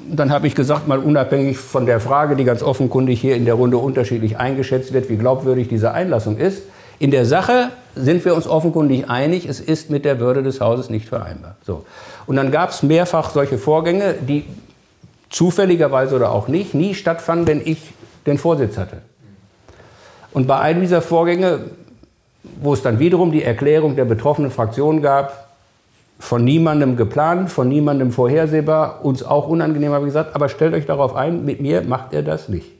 dann 0.09 0.31
habe 0.31 0.47
ich 0.47 0.55
gesagt, 0.55 0.87
mal 0.87 0.99
unabhängig 0.99 1.57
von 1.57 1.85
der 1.85 1.99
Frage, 1.99 2.35
die 2.35 2.43
ganz 2.43 2.63
offenkundig 2.63 3.19
hier 3.21 3.35
in 3.35 3.45
der 3.45 3.53
Runde 3.55 3.77
unterschiedlich 3.77 4.37
eingeschätzt 4.37 4.93
wird, 4.93 5.09
wie 5.09 5.17
glaubwürdig 5.17 5.67
diese 5.67 5.91
Einlassung 5.91 6.37
ist, 6.37 6.63
in 6.99 7.11
der 7.11 7.25
Sache 7.25 7.71
sind 7.95 8.23
wir 8.23 8.35
uns 8.35 8.47
offenkundig 8.47 9.09
einig, 9.09 9.47
es 9.47 9.59
ist 9.59 9.89
mit 9.89 10.05
der 10.05 10.19
Würde 10.19 10.43
des 10.43 10.61
Hauses 10.61 10.89
nicht 10.89 11.09
vereinbar. 11.09 11.57
So. 11.65 11.85
Und 12.25 12.35
dann 12.35 12.51
gab 12.51 12.69
es 12.69 12.83
mehrfach 12.83 13.31
solche 13.31 13.57
Vorgänge, 13.57 14.15
die 14.21 14.45
zufälligerweise 15.29 16.15
oder 16.15 16.31
auch 16.31 16.47
nicht, 16.47 16.73
nie 16.73 16.93
stattfanden, 16.93 17.47
wenn 17.47 17.61
ich 17.65 17.93
den 18.25 18.37
Vorsitz 18.37 18.77
hatte. 18.77 18.97
Und 20.31 20.47
bei 20.47 20.59
einem 20.59 20.81
dieser 20.81 21.01
Vorgänge, 21.01 21.59
wo 22.61 22.73
es 22.73 22.81
dann 22.81 22.99
wiederum 22.99 23.31
die 23.31 23.43
Erklärung 23.43 23.95
der 23.95 24.05
betroffenen 24.05 24.51
Fraktion 24.51 25.01
gab, 25.01 25.52
von 26.23 26.45
niemandem 26.45 26.95
geplant, 26.95 27.51
von 27.51 27.67
niemandem 27.67 28.13
vorhersehbar, 28.13 29.03
uns 29.03 29.23
auch 29.23 29.49
unangenehm, 29.49 29.91
habe 29.91 30.05
ich 30.05 30.13
gesagt, 30.13 30.35
aber 30.35 30.47
stellt 30.47 30.73
euch 30.73 30.85
darauf 30.85 31.17
ein, 31.17 31.43
mit 31.43 31.59
mir 31.59 31.81
macht 31.81 32.13
er 32.13 32.23
das 32.23 32.47
nicht. 32.47 32.71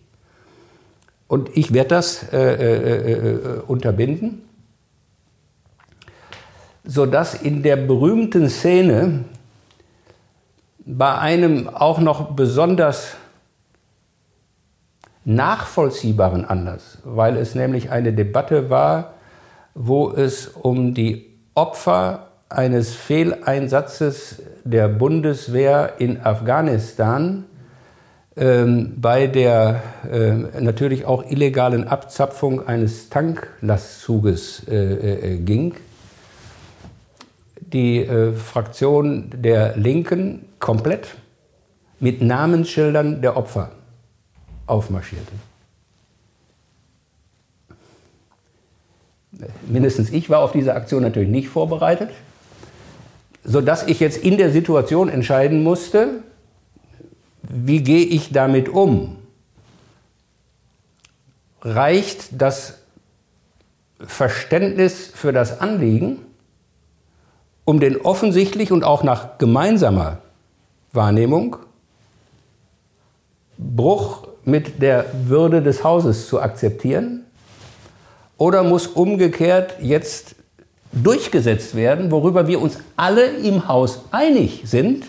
Und 1.27 1.49
ich 1.53 1.73
werde 1.73 1.89
das 1.89 2.31
äh, 2.31 2.37
äh, 2.37 3.31
äh, 3.31 3.59
unterbinden, 3.67 4.43
sodass 6.85 7.35
in 7.35 7.63
der 7.63 7.75
berühmten 7.75 8.49
Szene 8.49 9.25
bei 10.85 11.17
einem 11.17 11.67
auch 11.67 11.99
noch 11.99 12.31
besonders 12.31 13.17
nachvollziehbaren 15.25 16.45
Anlass, 16.45 16.99
weil 17.03 17.35
es 17.35 17.55
nämlich 17.55 17.91
eine 17.91 18.13
Debatte 18.13 18.69
war, 18.69 19.15
wo 19.73 20.11
es 20.11 20.47
um 20.47 20.93
die 20.93 21.29
Opfer 21.55 22.29
eines 22.53 22.93
Fehleinsatzes 22.93 24.41
der 24.63 24.87
Bundeswehr 24.87 25.93
in 25.97 26.21
Afghanistan 26.21 27.45
ähm, 28.35 28.93
bei 28.97 29.27
der 29.27 29.81
äh, 30.11 30.31
natürlich 30.61 31.05
auch 31.05 31.29
illegalen 31.29 31.87
Abzapfung 31.87 32.67
eines 32.67 33.09
Tanklastzuges 33.09 34.67
äh, 34.67 35.33
äh, 35.33 35.37
ging. 35.37 35.75
Die 37.59 37.99
äh, 37.99 38.33
Fraktion 38.33 39.31
der 39.35 39.75
Linken 39.77 40.45
komplett 40.59 41.15
mit 41.99 42.21
Namensschildern 42.21 43.21
der 43.21 43.37
Opfer 43.37 43.71
aufmarschierte. 44.67 45.33
Mindestens 49.67 50.11
ich 50.11 50.29
war 50.29 50.39
auf 50.39 50.51
diese 50.51 50.75
Aktion 50.75 51.01
natürlich 51.01 51.29
nicht 51.29 51.49
vorbereitet 51.49 52.09
sodass 53.43 53.87
ich 53.87 53.99
jetzt 53.99 54.17
in 54.17 54.37
der 54.37 54.51
Situation 54.51 55.09
entscheiden 55.09 55.63
musste, 55.63 56.23
wie 57.41 57.83
gehe 57.83 58.05
ich 58.05 58.31
damit 58.31 58.69
um? 58.69 59.17
Reicht 61.61 62.41
das 62.41 62.79
Verständnis 63.99 65.07
für 65.13 65.31
das 65.31 65.59
Anliegen, 65.59 66.19
um 67.65 67.79
den 67.79 67.97
offensichtlich 67.97 68.71
und 68.71 68.83
auch 68.83 69.03
nach 69.03 69.37
gemeinsamer 69.37 70.19
Wahrnehmung 70.91 71.57
Bruch 73.57 74.27
mit 74.45 74.81
der 74.81 75.05
Würde 75.25 75.61
des 75.61 75.83
Hauses 75.83 76.27
zu 76.27 76.41
akzeptieren? 76.41 77.23
Oder 78.37 78.63
muss 78.63 78.87
umgekehrt 78.87 79.75
jetzt 79.81 80.35
durchgesetzt 80.93 81.75
werden, 81.75 82.11
worüber 82.11 82.47
wir 82.47 82.61
uns 82.61 82.77
alle 82.95 83.25
im 83.25 83.67
Haus 83.67 84.03
einig 84.11 84.61
sind, 84.65 85.05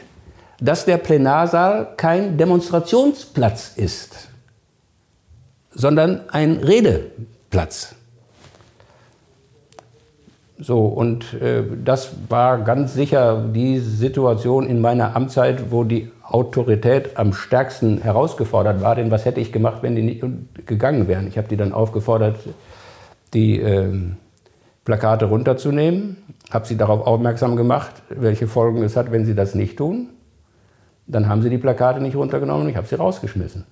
dass 0.61 0.85
der 0.85 0.97
Plenarsaal 0.97 1.89
kein 1.97 2.37
Demonstrationsplatz 2.39 3.73
ist, 3.77 4.29
sondern 5.73 6.23
ein 6.31 6.57
Redeplatz. 6.57 7.95
So, 10.59 10.87
und 10.87 11.35
äh, 11.35 11.65
das 11.85 12.13
war 12.29 12.59
ganz 12.59 12.95
sicher 12.95 13.45
die 13.53 13.81
Situation 13.81 14.67
in 14.67 14.81
meiner 14.81 15.17
Amtszeit, 15.17 15.73
wo 15.73 15.83
die 15.83 16.11
Autorität 16.23 17.17
am 17.19 17.33
stärksten 17.33 18.01
herausgefordert 18.01 18.81
war. 18.81 18.95
Denn 18.95 19.11
was 19.11 19.25
hätte 19.25 19.41
ich 19.41 19.53
gemacht, 19.53 19.79
wenn 19.83 19.97
die 19.97 20.03
nicht 20.03 20.25
gegangen 20.65 21.09
wären? 21.09 21.27
Ich 21.27 21.37
habe 21.37 21.49
die 21.49 21.57
dann 21.57 21.73
aufgefordert, 21.73 22.37
die 23.35 23.61
äh, 23.61 23.93
Plakate 24.85 25.27
runterzunehmen, 25.27 26.17
habe 26.51 26.67
sie 26.67 26.77
darauf 26.77 27.07
aufmerksam 27.07 27.57
gemacht, 27.57 28.03
welche 28.11 28.47
Folgen 28.47 28.83
es 28.83 28.97
hat, 28.97 29.11
wenn 29.13 29.25
sie 29.25 29.35
das 29.35 29.55
nicht 29.55 29.79
tun. 29.79 30.11
Dann 31.07 31.29
haben 31.29 31.43
sie 31.43 31.51
die 31.51 31.59
Plakate 31.59 32.01
nicht 32.01 32.17
runtergenommen 32.17 32.65
und 32.65 32.69
ich 32.71 32.77
habe 32.77 32.87
sie 32.87 32.95
rausgeschmissen. 32.95 33.65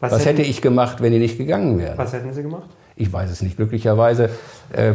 Was, 0.00 0.12
was 0.12 0.26
hätte 0.26 0.42
ich 0.42 0.62
gemacht, 0.62 1.02
wenn 1.02 1.12
die 1.12 1.18
nicht 1.18 1.38
gegangen 1.38 1.78
wären? 1.78 1.98
Was 1.98 2.12
hätten 2.12 2.32
Sie 2.32 2.42
gemacht? 2.42 2.68
Ich 2.94 3.12
weiß 3.12 3.30
es 3.30 3.42
nicht. 3.42 3.56
Glücklicherweise 3.56 4.30
äh, 4.72 4.92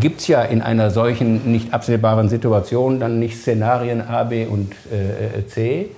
gibt 0.00 0.20
es 0.20 0.28
ja 0.28 0.42
in 0.42 0.62
einer 0.62 0.90
solchen 0.90 1.50
nicht 1.52 1.72
absehbaren 1.72 2.28
Situation 2.28 3.00
dann 3.00 3.18
nicht 3.18 3.38
Szenarien 3.38 4.00
A, 4.00 4.24
B 4.24 4.46
und 4.46 4.72
äh, 4.90 5.46
C. 5.46 5.90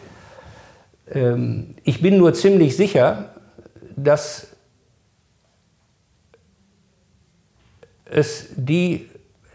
Ähm, 1.13 1.75
ich 1.85 2.03
bin 2.03 2.19
nur 2.19 2.35
ziemlich 2.35 2.77
sicher, 2.77 3.31
dass 3.97 4.49
es 8.11 8.47
die 8.57 9.07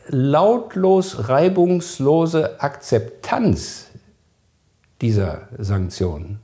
lautlos 0.07 1.29
reibungslose 1.29 2.61
Akzeptanz 2.61 3.87
dieser 5.01 5.47
Sanktionen 5.57 6.39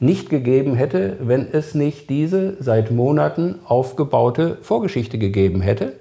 nicht 0.00 0.28
gegeben 0.28 0.74
hätte, 0.74 1.16
wenn 1.20 1.46
es 1.50 1.74
nicht 1.74 2.10
diese 2.10 2.56
seit 2.60 2.90
Monaten 2.90 3.56
aufgebaute 3.64 4.58
Vorgeschichte 4.62 5.18
gegeben 5.18 5.60
hätte 5.60 5.94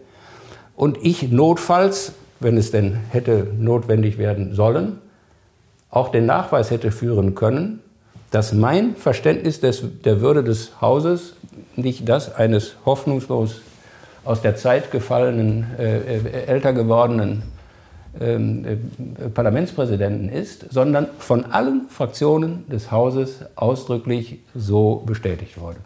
und 0.75 0.97
ich 1.01 1.31
notfalls, 1.31 2.13
wenn 2.39 2.57
es 2.57 2.71
denn 2.71 2.97
hätte 3.09 3.47
notwendig 3.57 4.17
werden 4.17 4.53
sollen, 4.53 4.99
auch 5.89 6.09
den 6.09 6.25
Nachweis 6.25 6.71
hätte 6.71 6.91
führen 6.91 7.35
können, 7.35 7.79
dass 8.31 8.51
mein 8.51 8.95
Verständnis 8.95 9.59
des, 9.59 9.83
der 10.03 10.21
Würde 10.21 10.43
des 10.43 10.81
Hauses 10.81 11.35
nicht 11.75 12.09
das 12.09 12.33
eines 12.33 12.75
hoffnungslos 12.85 13.61
aus 14.25 14.41
der 14.41 14.55
Zeit 14.55 14.91
gefallenen, 14.91 15.67
äh, 15.77 16.17
äh 16.17 16.45
älter 16.45 16.73
gewordenen 16.73 17.43
ähm, 18.19 18.65
äh, 18.65 19.29
Parlamentspräsidenten 19.29 20.29
ist, 20.29 20.71
sondern 20.71 21.07
von 21.17 21.45
allen 21.45 21.89
Fraktionen 21.89 22.67
des 22.69 22.91
Hauses 22.91 23.39
ausdrücklich 23.55 24.39
so 24.53 25.03
bestätigt 25.05 25.59
wurde. 25.59 25.79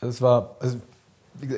Also 0.00 0.10
es 0.10 0.22
war, 0.22 0.56
also 0.60 0.76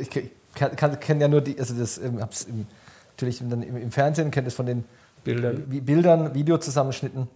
ich 0.01 0.09
kenne 0.11 1.21
ja 1.21 1.29
nur 1.29 1.41
die, 1.41 1.59
also 1.59 1.75
das 1.75 1.99
ähm, 1.99 2.21
hab's 2.21 2.45
im, 2.45 2.67
natürlich 3.11 3.41
dann 3.41 3.63
im, 3.63 3.77
im 3.77 3.91
Fernsehen, 3.91 4.31
kenne 4.31 4.49
es 4.49 4.55
von 4.55 4.67
den 4.67 4.85
Bildern, 5.25 5.65
Bildern 5.67 6.35
Videozusammenschnitten. 6.35 7.27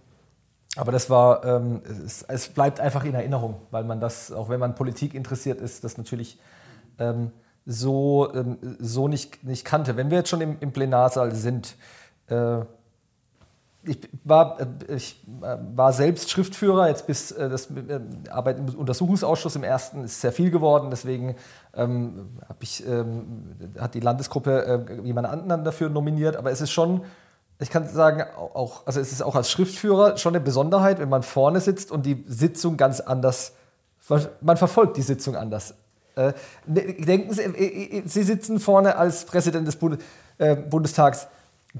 Aber 0.77 0.93
das 0.93 1.09
war, 1.09 1.43
ähm, 1.43 1.81
es, 2.05 2.23
es, 2.23 2.47
bleibt 2.47 2.79
einfach 2.79 3.03
in 3.03 3.13
Erinnerung, 3.13 3.55
weil 3.71 3.83
man 3.83 3.99
das, 3.99 4.31
auch 4.31 4.47
wenn 4.47 4.61
man 4.61 4.73
Politik 4.73 5.13
interessiert 5.13 5.59
ist, 5.59 5.83
das 5.83 5.97
natürlich 5.97 6.37
ähm, 7.01 7.31
so, 7.65 8.33
ähm, 8.33 8.57
so 8.79 9.07
nicht, 9.07 9.43
nicht 9.43 9.65
kannte. 9.65 9.97
Wenn 9.97 10.09
wir 10.09 10.19
jetzt 10.19 10.29
schon 10.29 10.41
im, 10.41 10.57
im 10.59 10.71
Plenarsaal 10.71 11.33
sind, 11.33 11.75
äh, 12.27 12.61
ich 13.83 13.97
war, 14.23 14.59
äh, 14.59 14.95
ich 14.95 15.23
äh, 15.41 15.57
war 15.75 15.93
selbst 15.93 16.29
Schriftführer, 16.29 16.87
jetzt 16.87 17.07
bis 17.07 17.31
äh, 17.31 17.49
das 17.49 17.69
Arbeit 18.29 18.59
im 18.59 18.69
Untersuchungsausschuss 18.75 19.55
im 19.55 19.63
ersten 19.63 20.03
ist 20.03 20.21
sehr 20.21 20.31
viel 20.31 20.51
geworden, 20.51 20.89
deswegen 20.91 21.35
ähm, 21.73 22.29
ich, 22.59 22.85
ähm, 22.87 23.55
hat 23.79 23.95
die 23.95 23.99
Landesgruppe 23.99 24.87
äh, 24.87 25.01
jemand 25.05 25.27
anderen 25.27 25.63
dafür 25.63 25.89
nominiert, 25.89 26.35
aber 26.35 26.51
es 26.51 26.61
ist 26.61 26.71
schon, 26.71 27.01
ich 27.59 27.69
kann 27.69 27.87
sagen, 27.87 28.23
auch, 28.35 28.85
also 28.85 28.99
es 28.99 29.11
ist 29.11 29.21
auch 29.21 29.35
als 29.35 29.49
Schriftführer 29.49 30.17
schon 30.17 30.35
eine 30.35 30.43
Besonderheit, 30.43 30.99
wenn 30.99 31.09
man 31.09 31.23
vorne 31.23 31.59
sitzt 31.59 31.91
und 31.91 32.05
die 32.05 32.23
Sitzung 32.27 32.77
ganz 32.77 32.99
anders, 32.99 33.53
man 34.41 34.57
verfolgt 34.57 34.97
die 34.97 35.03
Sitzung 35.03 35.35
anders. 35.35 35.75
Äh, 36.15 36.33
ne, 36.65 36.93
denken 36.93 37.33
Sie, 37.33 37.41
äh, 37.41 37.99
äh, 37.99 38.03
Sie 38.05 38.23
sitzen 38.23 38.59
vorne 38.59 38.95
als 38.95 39.25
Präsident 39.25 39.67
des 39.67 39.75
Bundes, 39.75 39.99
äh, 40.37 40.55
Bundestags. 40.55 41.27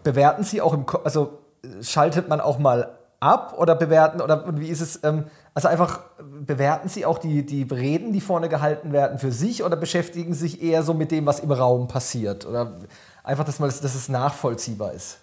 Bewerten 0.04 0.44
Sie 0.44 0.62
auch 0.62 0.74
im, 0.74 0.86
Ko 0.86 1.00
also 1.00 1.40
schaltet 1.82 2.30
man 2.30 2.40
auch 2.40 2.60
mal 2.60 2.98
ab 3.20 3.56
oder 3.58 3.76
bewerten 3.76 4.22
oder 4.22 4.58
wie 4.58 4.68
ist 4.68 4.82
es? 4.82 5.00
Ähm, 5.04 5.26
also 5.54 5.68
einfach 5.68 6.02
bewerten 6.20 6.90
Sie 6.90 7.06
auch 7.06 7.18
die, 7.18 7.46
die 7.46 7.64
Reden, 7.64 8.14
die 8.14 8.22
vorne 8.22 8.50
gehalten 8.50 8.94
werden, 8.94 9.20
für 9.20 9.32
sich 9.32 9.64
oder 9.64 9.76
beschäftigen 9.76 10.34
Sie 10.34 10.42
sich 10.42 10.62
eher 10.62 10.84
so 10.84 10.94
mit 10.94 11.12
dem, 11.12 11.26
was 11.26 11.40
im 11.40 11.52
Raum 11.52 11.88
passiert 11.88 12.46
oder 12.46 12.80
einfach, 13.24 13.44
dass, 13.44 13.60
man, 13.60 13.70
dass 13.70 13.96
es 13.96 14.10
nachvollziehbar 14.10 14.94
ist? 14.94 15.20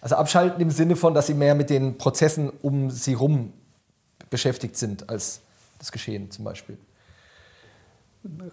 Also 0.00 0.16
abschalten 0.16 0.60
im 0.60 0.70
Sinne 0.70 0.96
von, 0.96 1.14
dass 1.14 1.26
Sie 1.26 1.34
mehr 1.34 1.54
mit 1.54 1.70
den 1.70 1.98
Prozessen 1.98 2.50
um 2.62 2.90
Sie 2.90 3.14
rum 3.14 3.52
beschäftigt 4.28 4.76
sind 4.76 5.08
als 5.08 5.40
das 5.78 5.92
Geschehen 5.92 6.30
zum 6.30 6.44
Beispiel. 6.44 6.78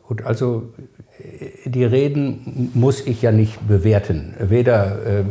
Gut, 0.08 0.24
also 0.24 0.74
äh, 1.20 1.70
die 1.70 1.84
Reden 1.84 2.72
muss 2.74 3.06
ich 3.06 3.22
ja 3.22 3.34
nicht 3.34 3.68
bewerten. 3.68 4.34
Weder 4.40 4.98
äh, 5.06 5.24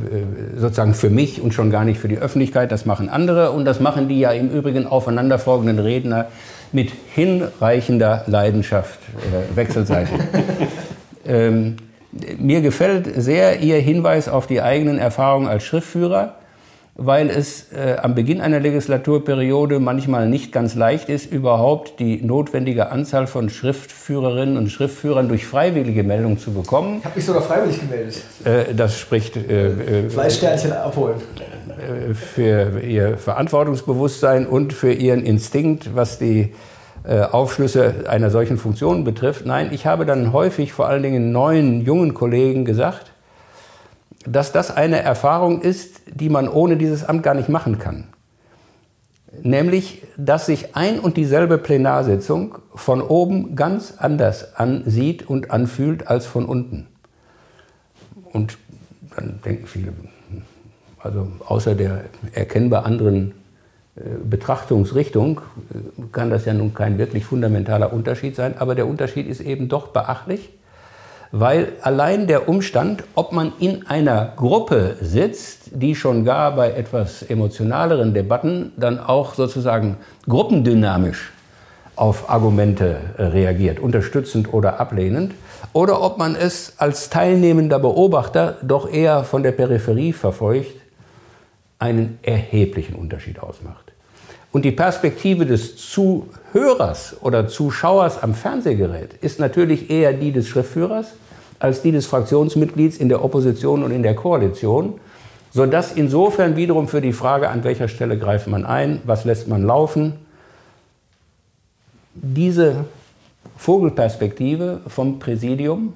sozusagen 0.56 0.92
für 0.92 1.08
mich 1.08 1.40
und 1.40 1.54
schon 1.54 1.70
gar 1.70 1.84
nicht 1.84 1.98
für 1.98 2.08
die 2.08 2.18
Öffentlichkeit. 2.18 2.70
Das 2.70 2.84
machen 2.84 3.08
andere 3.08 3.52
und 3.52 3.64
das 3.64 3.80
machen 3.80 4.08
die 4.08 4.20
ja 4.20 4.32
im 4.32 4.50
Übrigen 4.50 4.86
aufeinanderfolgenden 4.86 5.78
Redner 5.78 6.26
mit 6.72 6.92
hinreichender 7.14 8.24
Leidenschaft 8.26 8.98
äh, 9.00 9.56
wechselseitig. 9.56 10.18
ähm, 11.26 11.76
mir 12.38 12.60
gefällt 12.60 13.10
sehr 13.16 13.60
Ihr 13.60 13.78
Hinweis 13.78 14.28
auf 14.28 14.46
die 14.46 14.60
eigenen 14.60 14.98
Erfahrungen 14.98 15.48
als 15.48 15.64
Schriftführer 15.64 16.34
weil 16.96 17.28
es 17.28 17.72
äh, 17.72 17.96
am 18.00 18.14
Beginn 18.14 18.40
einer 18.40 18.58
Legislaturperiode 18.58 19.80
manchmal 19.80 20.28
nicht 20.28 20.50
ganz 20.50 20.74
leicht 20.74 21.08
ist, 21.08 21.30
überhaupt 21.30 22.00
die 22.00 22.22
notwendige 22.22 22.90
Anzahl 22.90 23.26
von 23.26 23.50
Schriftführerinnen 23.50 24.56
und 24.56 24.68
Schriftführern 24.68 25.28
durch 25.28 25.46
freiwillige 25.46 26.02
Meldung 26.02 26.38
zu 26.38 26.52
bekommen. 26.52 26.98
Ich 27.00 27.04
habe 27.04 27.16
mich 27.16 27.26
sogar 27.26 27.42
freiwillig 27.42 27.80
gemeldet. 27.80 28.22
Äh, 28.44 28.74
das 28.74 28.98
spricht 28.98 29.36
äh, 29.36 30.04
äh 30.06 30.10
Fleischsternchen 30.10 30.72
abholen. 30.72 31.16
Äh, 31.76 32.14
für 32.14 32.80
ihr 32.80 33.18
Verantwortungsbewusstsein 33.18 34.46
und 34.46 34.72
für 34.72 34.92
ihren 34.92 35.22
Instinkt, 35.22 35.94
was 35.94 36.18
die 36.18 36.54
äh, 37.04 37.20
Aufschlüsse 37.20 38.06
einer 38.08 38.30
solchen 38.30 38.56
Funktion 38.56 39.04
betrifft. 39.04 39.44
Nein, 39.44 39.68
ich 39.72 39.86
habe 39.86 40.06
dann 40.06 40.32
häufig 40.32 40.72
vor 40.72 40.88
allen 40.88 41.02
Dingen 41.02 41.30
neuen, 41.30 41.82
jungen 41.82 42.14
Kollegen 42.14 42.64
gesagt, 42.64 43.12
dass 44.26 44.52
das 44.52 44.70
eine 44.70 45.00
Erfahrung 45.02 45.60
ist, 45.60 46.00
die 46.06 46.28
man 46.28 46.48
ohne 46.48 46.76
dieses 46.76 47.04
Amt 47.04 47.22
gar 47.22 47.34
nicht 47.34 47.48
machen 47.48 47.78
kann. 47.78 48.04
Nämlich, 49.42 50.02
dass 50.16 50.46
sich 50.46 50.74
ein 50.76 50.98
und 50.98 51.16
dieselbe 51.16 51.58
Plenarsitzung 51.58 52.56
von 52.74 53.02
oben 53.02 53.54
ganz 53.54 53.94
anders 53.98 54.56
ansieht 54.56 55.28
und 55.28 55.50
anfühlt 55.50 56.08
als 56.08 56.26
von 56.26 56.46
unten. 56.46 56.86
Und 58.32 58.58
dann 59.14 59.40
denken 59.44 59.66
viele, 59.66 59.92
also 60.98 61.28
außer 61.46 61.74
der 61.74 62.04
erkennbar 62.32 62.86
anderen 62.86 63.32
äh, 63.96 64.00
Betrachtungsrichtung 64.24 65.40
äh, 65.72 66.02
kann 66.12 66.30
das 66.30 66.44
ja 66.44 66.54
nun 66.54 66.74
kein 66.74 66.98
wirklich 66.98 67.24
fundamentaler 67.24 67.92
Unterschied 67.92 68.36
sein, 68.36 68.56
aber 68.58 68.74
der 68.74 68.86
Unterschied 68.86 69.26
ist 69.26 69.40
eben 69.40 69.68
doch 69.68 69.88
beachtlich 69.88 70.50
weil 71.32 71.72
allein 71.82 72.26
der 72.26 72.48
Umstand, 72.48 73.04
ob 73.14 73.32
man 73.32 73.52
in 73.58 73.86
einer 73.86 74.32
Gruppe 74.36 74.96
sitzt, 75.00 75.70
die 75.72 75.94
schon 75.94 76.24
gar 76.24 76.54
bei 76.54 76.72
etwas 76.72 77.22
emotionaleren 77.22 78.14
Debatten 78.14 78.72
dann 78.76 78.98
auch 78.98 79.34
sozusagen 79.34 79.96
gruppendynamisch 80.28 81.32
auf 81.96 82.28
Argumente 82.28 82.98
äh, 83.16 83.22
reagiert, 83.24 83.80
unterstützend 83.80 84.52
oder 84.52 84.78
ablehnend, 84.78 85.32
oder 85.72 86.02
ob 86.02 86.18
man 86.18 86.36
es 86.36 86.74
als 86.78 87.10
teilnehmender 87.10 87.78
Beobachter 87.78 88.58
doch 88.62 88.90
eher 88.90 89.24
von 89.24 89.42
der 89.42 89.52
Peripherie 89.52 90.12
verfolgt, 90.12 90.74
einen 91.78 92.18
erheblichen 92.22 92.94
Unterschied 92.94 93.38
ausmacht. 93.38 93.85
Und 94.56 94.64
die 94.64 94.72
Perspektive 94.72 95.44
des 95.44 95.76
Zuhörers 95.76 97.14
oder 97.20 97.46
Zuschauers 97.46 98.22
am 98.22 98.32
Fernsehgerät 98.32 99.12
ist 99.20 99.38
natürlich 99.38 99.90
eher 99.90 100.14
die 100.14 100.32
des 100.32 100.48
Schriftführers 100.48 101.08
als 101.58 101.82
die 101.82 101.92
des 101.92 102.06
Fraktionsmitglieds 102.06 102.96
in 102.96 103.10
der 103.10 103.22
Opposition 103.22 103.82
und 103.82 103.90
in 103.90 104.02
der 104.02 104.14
Koalition, 104.14 104.98
sodass 105.52 105.92
insofern 105.92 106.56
wiederum 106.56 106.88
für 106.88 107.02
die 107.02 107.12
Frage, 107.12 107.50
an 107.50 107.64
welcher 107.64 107.86
Stelle 107.86 108.16
greift 108.16 108.46
man 108.46 108.64
ein, 108.64 109.02
was 109.04 109.26
lässt 109.26 109.46
man 109.46 109.62
laufen, 109.62 110.14
diese 112.14 112.86
Vogelperspektive 113.58 114.80
vom 114.86 115.18
Präsidium, 115.18 115.92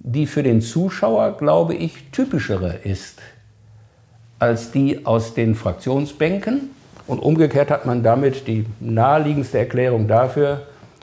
die 0.00 0.26
für 0.26 0.42
den 0.42 0.60
Zuschauer, 0.60 1.38
glaube 1.38 1.76
ich, 1.76 2.10
typischere 2.12 2.74
ist 2.84 3.20
als 4.38 4.70
die 4.70 5.06
aus 5.06 5.32
den 5.32 5.54
Fraktionsbänken. 5.54 6.78
Und 7.10 7.18
umgekehrt 7.18 7.72
hat 7.72 7.86
man 7.86 8.04
damit 8.04 8.46
die 8.46 8.66
naheliegendste 8.78 9.58
Erklärung 9.58 10.06
dafür, 10.06 10.60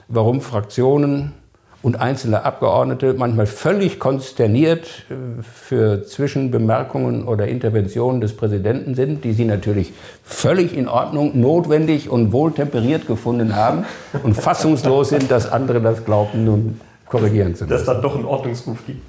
warum 0.08 0.40
Fraktionen 0.40 1.34
und 1.82 2.00
einzelne 2.00 2.46
Abgeordnete 2.46 3.12
manchmal 3.12 3.44
völlig 3.44 4.00
konsterniert 4.00 5.04
äh, 5.10 5.42
für 5.42 6.04
Zwischenbemerkungen 6.04 7.28
oder 7.28 7.46
Interventionen 7.46 8.22
des 8.22 8.34
Präsidenten 8.34 8.94
sind, 8.94 9.22
die 9.22 9.34
sie 9.34 9.44
natürlich 9.44 9.92
völlig 10.24 10.74
in 10.74 10.88
Ordnung, 10.88 11.38
notwendig 11.38 12.08
und 12.08 12.32
wohltemperiert 12.32 13.06
gefunden 13.06 13.54
haben 13.54 13.84
und 14.22 14.32
fassungslos 14.32 15.10
sind, 15.10 15.30
dass 15.30 15.52
andere 15.52 15.82
das 15.82 16.06
glaubten, 16.06 16.46
nun 16.46 16.80
korrigieren 17.04 17.54
zu 17.54 17.64
müssen. 17.64 17.76
Dass 17.76 17.84
dann 17.84 18.00
doch 18.00 18.14
einen 18.14 18.24
Ordnungsruf 18.24 18.78
gibt. 18.86 19.02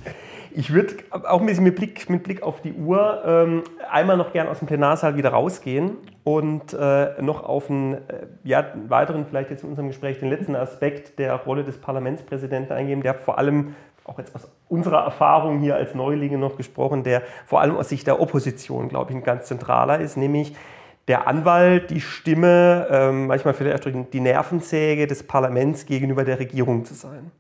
Ich 0.52 0.74
würde 0.74 0.96
auch 1.12 1.40
ein 1.40 1.46
bisschen 1.46 1.64
mit 1.64 1.78
Blick, 1.78 2.10
mit 2.10 2.24
Blick 2.24 2.44
auf 2.44 2.62
die 2.62 2.74
Uhr 2.74 3.22
ähm, 3.26 3.64
einmal 3.90 4.18
noch 4.18 4.34
gern 4.34 4.50
aus 4.50 4.60
dem 4.60 4.68
Plenarsaal 4.68 5.16
wieder 5.16 5.30
rausgehen 5.30 5.92
und 6.30 6.74
äh, 6.74 7.20
noch 7.24 7.44
auf 7.44 7.72
einen 7.72 7.96
äh, 7.96 8.28
ja, 8.44 8.64
weiteren, 8.88 9.26
vielleicht 9.26 9.50
jetzt 9.50 9.64
in 9.64 9.70
unserem 9.70 9.88
Gespräch, 9.88 10.20
den 10.20 10.30
letzten 10.30 10.56
Aspekt 10.56 11.18
der 11.18 11.34
Rolle 11.34 11.64
des 11.64 11.82
Parlamentspräsidenten 11.82 12.72
eingehen, 12.72 13.02
der 13.02 13.16
vor 13.16 13.40
allem, 13.40 13.74
auch 14.04 14.20
jetzt 14.20 14.36
aus 14.36 14.48
unserer 14.68 15.04
Erfahrung 15.06 15.58
hier 15.58 15.76
als 15.76 15.96
Neulinge 15.96 16.38
noch 16.38 16.56
gesprochen, 16.56 17.04
der 17.04 17.24
vor 17.48 17.62
allem 17.62 17.76
aus 17.78 17.90
Sicht 17.90 18.06
der 18.06 18.22
Opposition, 18.22 18.90
glaube 18.90 19.10
ich, 19.10 19.18
ein 19.18 19.24
ganz 19.24 19.48
zentraler 19.48 20.00
ist, 20.02 20.18
nämlich 20.18 20.56
der 21.08 21.28
Anwalt, 21.28 21.90
die 21.90 22.02
Stimme, 22.02 22.88
ähm, 22.92 23.26
manchmal 23.26 23.56
vielleicht 23.56 23.88
auch 23.88 23.92
die 24.14 24.20
Nervensäge 24.20 25.08
des 25.08 25.26
Parlaments 25.26 25.88
gegenüber 25.88 26.26
der 26.26 26.38
Regierung 26.38 26.86
zu 26.86 26.94
sein. 26.94 27.32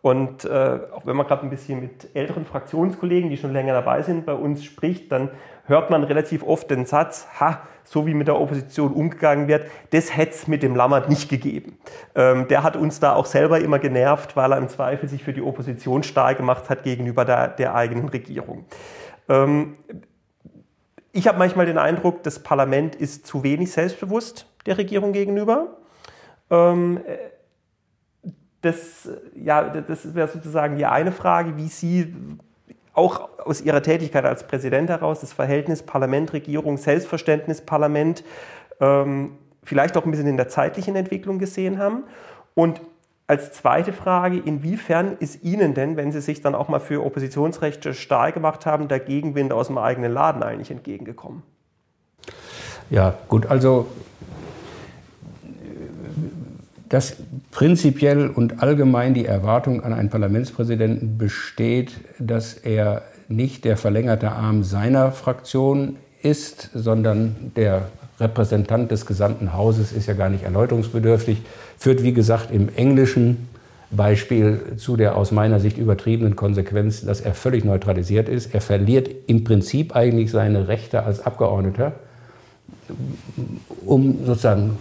Und 0.00 0.46
äh, 0.46 0.78
auch 0.94 1.04
wenn 1.04 1.14
man 1.14 1.26
gerade 1.26 1.42
ein 1.42 1.50
bisschen 1.50 1.80
mit 1.80 2.08
älteren 2.14 2.46
Fraktionskollegen, 2.46 3.28
die 3.28 3.36
schon 3.36 3.52
länger 3.52 3.74
dabei 3.74 4.00
sind, 4.00 4.24
bei 4.24 4.32
uns 4.32 4.64
spricht, 4.64 5.12
dann 5.12 5.28
hört 5.70 5.88
man 5.88 6.04
relativ 6.04 6.42
oft 6.42 6.70
den 6.70 6.84
Satz, 6.84 7.26
ha, 7.40 7.62
so 7.84 8.06
wie 8.06 8.14
mit 8.14 8.28
der 8.28 8.38
Opposition 8.38 8.92
umgegangen 8.92 9.48
wird, 9.48 9.66
das 9.90 10.14
hätte 10.14 10.34
es 10.34 10.46
mit 10.46 10.62
dem 10.62 10.76
Lammert 10.76 11.08
nicht 11.08 11.28
gegeben. 11.28 11.78
Ähm, 12.14 12.46
der 12.48 12.62
hat 12.62 12.76
uns 12.76 13.00
da 13.00 13.14
auch 13.14 13.26
selber 13.26 13.60
immer 13.60 13.78
genervt, 13.78 14.36
weil 14.36 14.52
er 14.52 14.58
im 14.58 14.68
Zweifel 14.68 15.08
sich 15.08 15.24
für 15.24 15.32
die 15.32 15.42
Opposition 15.42 16.02
stark 16.02 16.36
gemacht 16.36 16.68
hat 16.68 16.82
gegenüber 16.82 17.24
der, 17.24 17.48
der 17.48 17.74
eigenen 17.74 18.08
Regierung. 18.08 18.66
Ähm, 19.28 19.76
ich 21.12 21.26
habe 21.26 21.38
manchmal 21.38 21.66
den 21.66 21.78
Eindruck, 21.78 22.22
das 22.22 22.40
Parlament 22.40 22.94
ist 22.94 23.26
zu 23.26 23.42
wenig 23.42 23.72
selbstbewusst 23.72 24.46
der 24.66 24.78
Regierung 24.78 25.12
gegenüber. 25.12 25.78
Ähm, 26.50 27.00
das, 28.60 29.08
ja, 29.34 29.64
das 29.64 30.14
wäre 30.14 30.28
sozusagen 30.28 30.76
die 30.76 30.86
eine 30.86 31.12
Frage, 31.12 31.56
wie 31.56 31.68
Sie 31.68 32.14
auch 33.00 33.30
aus 33.38 33.62
Ihrer 33.62 33.82
Tätigkeit 33.82 34.26
als 34.26 34.46
Präsident 34.46 34.90
heraus 34.90 35.20
das 35.20 35.32
Verhältnis 35.32 35.82
Parlament-Regierung, 35.82 36.76
Selbstverständnis 36.76 37.62
Parlament 37.62 38.22
ähm, 38.78 39.38
vielleicht 39.62 39.96
auch 39.96 40.04
ein 40.04 40.10
bisschen 40.10 40.26
in 40.26 40.36
der 40.36 40.48
zeitlichen 40.48 40.96
Entwicklung 40.96 41.38
gesehen 41.38 41.78
haben. 41.78 42.04
Und 42.54 42.82
als 43.26 43.52
zweite 43.52 43.94
Frage, 43.94 44.38
inwiefern 44.44 45.16
ist 45.18 45.42
Ihnen 45.42 45.72
denn, 45.72 45.96
wenn 45.96 46.12
Sie 46.12 46.20
sich 46.20 46.42
dann 46.42 46.54
auch 46.54 46.68
mal 46.68 46.80
für 46.80 47.02
Oppositionsrechte 47.02 47.94
stark 47.94 48.34
gemacht 48.34 48.66
haben, 48.66 48.88
der 48.88 49.00
Gegenwind 49.00 49.52
aus 49.52 49.68
dem 49.68 49.78
eigenen 49.78 50.12
Laden 50.12 50.42
eigentlich 50.42 50.70
entgegengekommen? 50.70 51.42
Ja, 52.90 53.14
gut, 53.28 53.46
also 53.46 53.86
dass 56.90 57.16
prinzipiell 57.50 58.28
und 58.28 58.62
allgemein 58.62 59.14
die 59.14 59.26
Erwartung 59.26 59.82
an 59.82 59.92
einen 59.92 60.10
Parlamentspräsidenten 60.10 61.18
besteht, 61.18 61.92
dass 62.18 62.54
er 62.54 63.02
nicht 63.28 63.64
der 63.64 63.76
verlängerte 63.76 64.32
Arm 64.32 64.62
seiner 64.64 65.12
Fraktion 65.12 65.96
ist, 66.22 66.70
sondern 66.74 67.52
der 67.56 67.88
Repräsentant 68.18 68.90
des 68.90 69.06
gesamten 69.06 69.54
Hauses 69.54 69.92
ist 69.92 70.06
ja 70.06 70.14
gar 70.14 70.28
nicht 70.28 70.44
erläuterungsbedürftig, 70.44 71.42
führt 71.78 72.02
wie 72.02 72.12
gesagt 72.12 72.50
im 72.50 72.68
englischen 72.74 73.48
Beispiel 73.90 74.76
zu 74.76 74.96
der 74.96 75.16
aus 75.16 75.32
meiner 75.32 75.58
Sicht 75.58 75.78
übertriebenen 75.78 76.36
Konsequenz, 76.36 77.04
dass 77.04 77.20
er 77.20 77.34
völlig 77.34 77.64
neutralisiert 77.64 78.28
ist. 78.28 78.54
Er 78.54 78.60
verliert 78.60 79.08
im 79.26 79.42
Prinzip 79.42 79.96
eigentlich 79.96 80.30
seine 80.30 80.68
Rechte 80.68 81.02
als 81.02 81.20
Abgeordneter, 81.26 81.92
um 83.84 84.18
sozusagen 84.24 84.78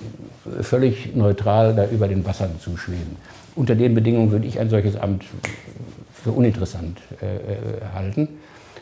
völlig 0.61 1.15
neutral 1.15 1.75
da 1.75 1.87
über 1.87 2.07
den 2.07 2.25
Wassern 2.25 2.59
zu 2.59 2.77
schweben. 2.77 3.17
Unter 3.55 3.75
den 3.75 3.93
Bedingungen 3.93 4.31
würde 4.31 4.47
ich 4.47 4.59
ein 4.59 4.69
solches 4.69 4.95
Amt 4.95 5.25
für 6.23 6.31
uninteressant 6.31 6.99
äh, 7.21 7.25
äh, 7.25 7.39
halten. 7.93 8.27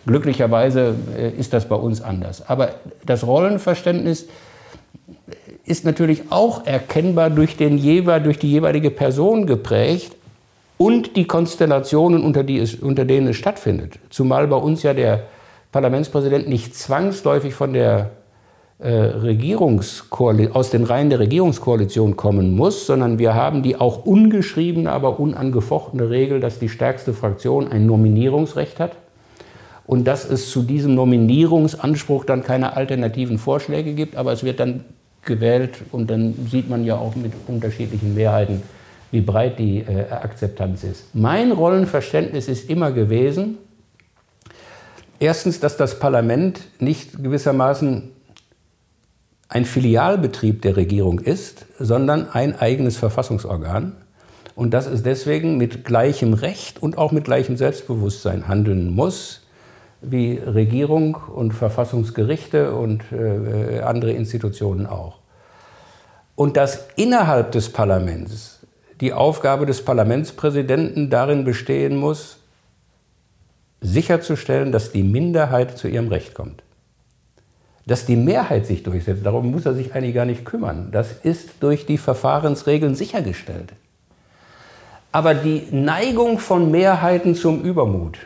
Glücklicherweise 0.06 0.96
äh, 1.18 1.30
ist 1.32 1.54
das 1.54 1.68
bei 1.68 1.76
uns 1.76 2.02
anders. 2.02 2.48
Aber 2.48 2.76
das 3.06 3.26
Rollenverständnis 3.26 4.28
ist 5.66 5.86
natürlich 5.86 6.24
auch 6.32 6.66
erkennbar 6.66 7.30
durch, 7.30 7.58
den 7.58 7.78
jeweil, 7.78 8.22
durch 8.22 8.40
die 8.40 8.50
jeweilige 8.50 8.90
Person 8.90 9.46
geprägt 9.46 10.16
und 10.78 11.16
die 11.16 11.26
Konstellationen, 11.26 12.24
unter, 12.24 12.44
die 12.44 12.60
es, 12.60 12.76
unter 12.76 13.04
denen 13.04 13.28
es 13.28 13.36
stattfindet. 13.36 14.00
Zumal 14.10 14.48
bei 14.48 14.56
uns 14.56 14.84
ja 14.84 14.94
der 14.94 15.24
Parlamentspräsident 15.72 16.48
nicht 16.48 16.76
zwangsläufig 16.76 17.54
von 17.54 17.74
der 17.74 18.12
äh, 18.80 19.56
aus 20.54 20.70
den 20.70 20.84
Reihen 20.84 21.10
der 21.10 21.20
Regierungskoalition 21.20 22.16
kommen 22.16 22.56
muss, 22.56 22.86
sondern 22.86 23.18
wir 23.18 23.34
haben 23.34 23.64
die 23.64 23.76
auch 23.76 24.06
ungeschriebene, 24.06 24.92
aber 24.92 25.20
unangefochtene 25.20 26.10
Regel, 26.10 26.40
dass 26.40 26.60
die 26.60 26.70
stärkste 26.70 27.14
Fraktion 27.14 27.68
ein 27.68 27.86
Nominierungsrecht 27.86 28.80
hat 28.80 28.92
und 29.88 30.06
dass 30.06 30.30
es 30.30 30.52
zu 30.52 30.62
diesem 30.62 30.94
Nominierungsanspruch 30.96 32.26
dann 32.26 32.44
keine 32.44 32.76
alternativen 32.76 33.40
Vorschläge 33.40 33.94
gibt, 33.94 34.16
aber 34.16 34.32
es 34.32 34.44
wird 34.44 34.60
dann 34.60 34.86
gewählt 35.24 35.82
und 35.92 36.10
dann 36.10 36.36
sieht 36.50 36.70
man 36.70 36.86
ja 36.86 36.98
auch 36.98 37.16
mit 37.16 37.34
unterschiedlichen 37.48 38.14
Mehrheiten, 38.14 38.62
wie 39.12 39.22
breit 39.22 39.58
die 39.58 39.80
äh, 39.80 40.10
Akzeptanz 40.12 40.84
ist. 40.84 41.16
Mein 41.16 41.52
Rollenverständnis 41.52 42.48
ist 42.48 42.70
immer 42.70 42.92
gewesen, 42.92 43.58
erstens, 45.20 45.60
dass 45.60 45.78
das 45.78 46.00
Parlament 46.00 46.62
nicht 46.80 47.24
gewissermaßen 47.24 48.12
ein 49.50 49.66
Filialbetrieb 49.66 50.62
der 50.62 50.76
Regierung 50.76 51.20
ist, 51.20 51.66
sondern 51.80 52.30
ein 52.30 52.60
eigenes 52.60 52.98
Verfassungsorgan 52.98 53.94
und 54.56 54.74
dass 54.74 54.88
es 54.88 55.04
deswegen 55.04 55.58
mit 55.58 55.86
gleichem 55.86 56.34
Recht 56.34 56.82
und 56.82 56.98
auch 56.98 57.12
mit 57.12 57.26
gleichem 57.26 57.56
Selbstbewusstsein 57.56 58.48
handeln 58.48 58.94
muss, 58.94 59.42
wie 60.02 60.38
Regierung 60.38 61.16
und 61.16 61.54
Verfassungsgerichte 61.54 62.76
und 62.76 63.04
äh, 63.12 63.80
andere 63.80 64.12
Institutionen 64.12 64.86
auch. 64.86 65.20
Und 66.36 66.58
dass 66.58 66.88
innerhalb 66.98 67.52
des 67.52 67.72
Parlaments 67.72 68.60
die 69.00 69.14
Aufgabe 69.14 69.66
des 69.66 69.84
Parlamentspräsidenten 69.84 71.10
darin 71.10 71.46
bestehen 71.46 71.96
muss, 71.96 72.40
sicherzustellen, 73.82 74.72
dass 74.72 74.92
die 74.92 75.04
Minderheit 75.04 75.78
zu 75.78 75.88
ihrem 75.88 76.10
Recht 76.10 76.34
kommt 76.34 76.64
dass 77.88 78.06
die 78.06 78.18
Mehrheit 78.18 78.68
sich 78.68 78.84
durchsetzt. 78.84 79.26
Darum 79.26 79.50
muss 79.50 79.66
er 79.66 79.74
sich 79.74 79.96
eigentlich 79.96 80.14
gar 80.14 80.26
nicht 80.26 80.44
kümmern. 80.44 80.90
Das 80.92 81.14
ist 81.24 81.50
durch 81.62 81.86
die 81.86 81.98
Verfahrensregeln 81.98 82.96
sichergestellt. 82.96 83.72
Aber 85.14 85.34
die 85.34 85.64
Neigung 85.72 86.38
von 86.38 86.70
Mehrheiten 86.70 87.34
zum 87.34 87.62
Übermut 87.62 88.20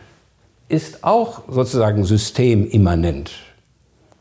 ist 0.67 1.03
auch 1.03 1.43
sozusagen 1.47 2.03
systemimmanent 2.03 3.31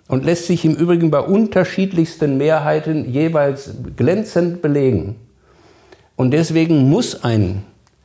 und 0.08 0.24
lässt 0.26 0.46
sich 0.46 0.64
im 0.64 0.74
Übrigen 0.74 1.10
bei 1.10 1.20
unterschiedlichsten 1.20 2.36
Mehrheiten 2.36 3.10
jeweils 3.10 3.70
glänzend 3.96 4.60
belegen. 4.60 5.16
Und 6.16 6.32
deswegen 6.32 6.90
muss 6.90 7.24
ein 7.24 7.64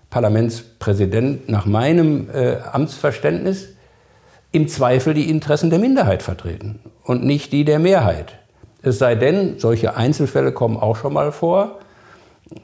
Parlamentspräsident 0.09 1.49
nach 1.49 1.65
meinem 1.65 2.29
äh, 2.29 2.57
Amtsverständnis 2.71 3.74
im 4.51 4.67
Zweifel 4.67 5.13
die 5.13 5.29
Interessen 5.29 5.69
der 5.69 5.79
Minderheit 5.79 6.23
vertreten 6.23 6.79
und 7.03 7.23
nicht 7.23 7.51
die 7.51 7.65
der 7.65 7.79
Mehrheit. 7.79 8.35
Es 8.81 8.99
sei 8.99 9.15
denn, 9.15 9.59
solche 9.59 9.95
Einzelfälle 9.95 10.51
kommen 10.51 10.77
auch 10.77 10.95
schon 10.95 11.13
mal 11.13 11.31
vor, 11.31 11.79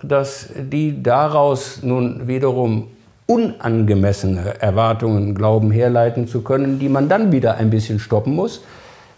dass 0.04 0.50
die 0.56 1.02
daraus 1.02 1.82
nun 1.84 2.28
wiederum 2.28 2.88
unangemessene 3.26 4.62
Erwartungen 4.62 5.36
glauben 5.36 5.72
herleiten 5.72 6.28
zu 6.28 6.42
können, 6.42 6.80
die 6.80 6.90
man 6.90 7.10
dann 7.10 7.32
wieder 7.32 7.56
ein 7.56 7.70
bisschen 7.70 8.00
stoppen 8.00 8.36
muss, 8.36 8.64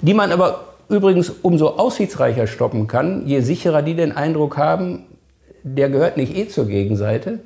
die 0.01 0.13
man 0.13 0.31
aber 0.31 0.65
übrigens 0.89 1.29
umso 1.29 1.69
aussichtsreicher 1.69 2.47
stoppen 2.47 2.87
kann, 2.87 3.25
je 3.25 3.41
sicherer 3.41 3.81
die 3.81 3.95
den 3.95 4.11
Eindruck 4.11 4.57
haben, 4.57 5.05
der 5.63 5.89
gehört 5.89 6.17
nicht 6.17 6.35
eh 6.35 6.47
zur 6.47 6.67
Gegenseite, 6.67 7.39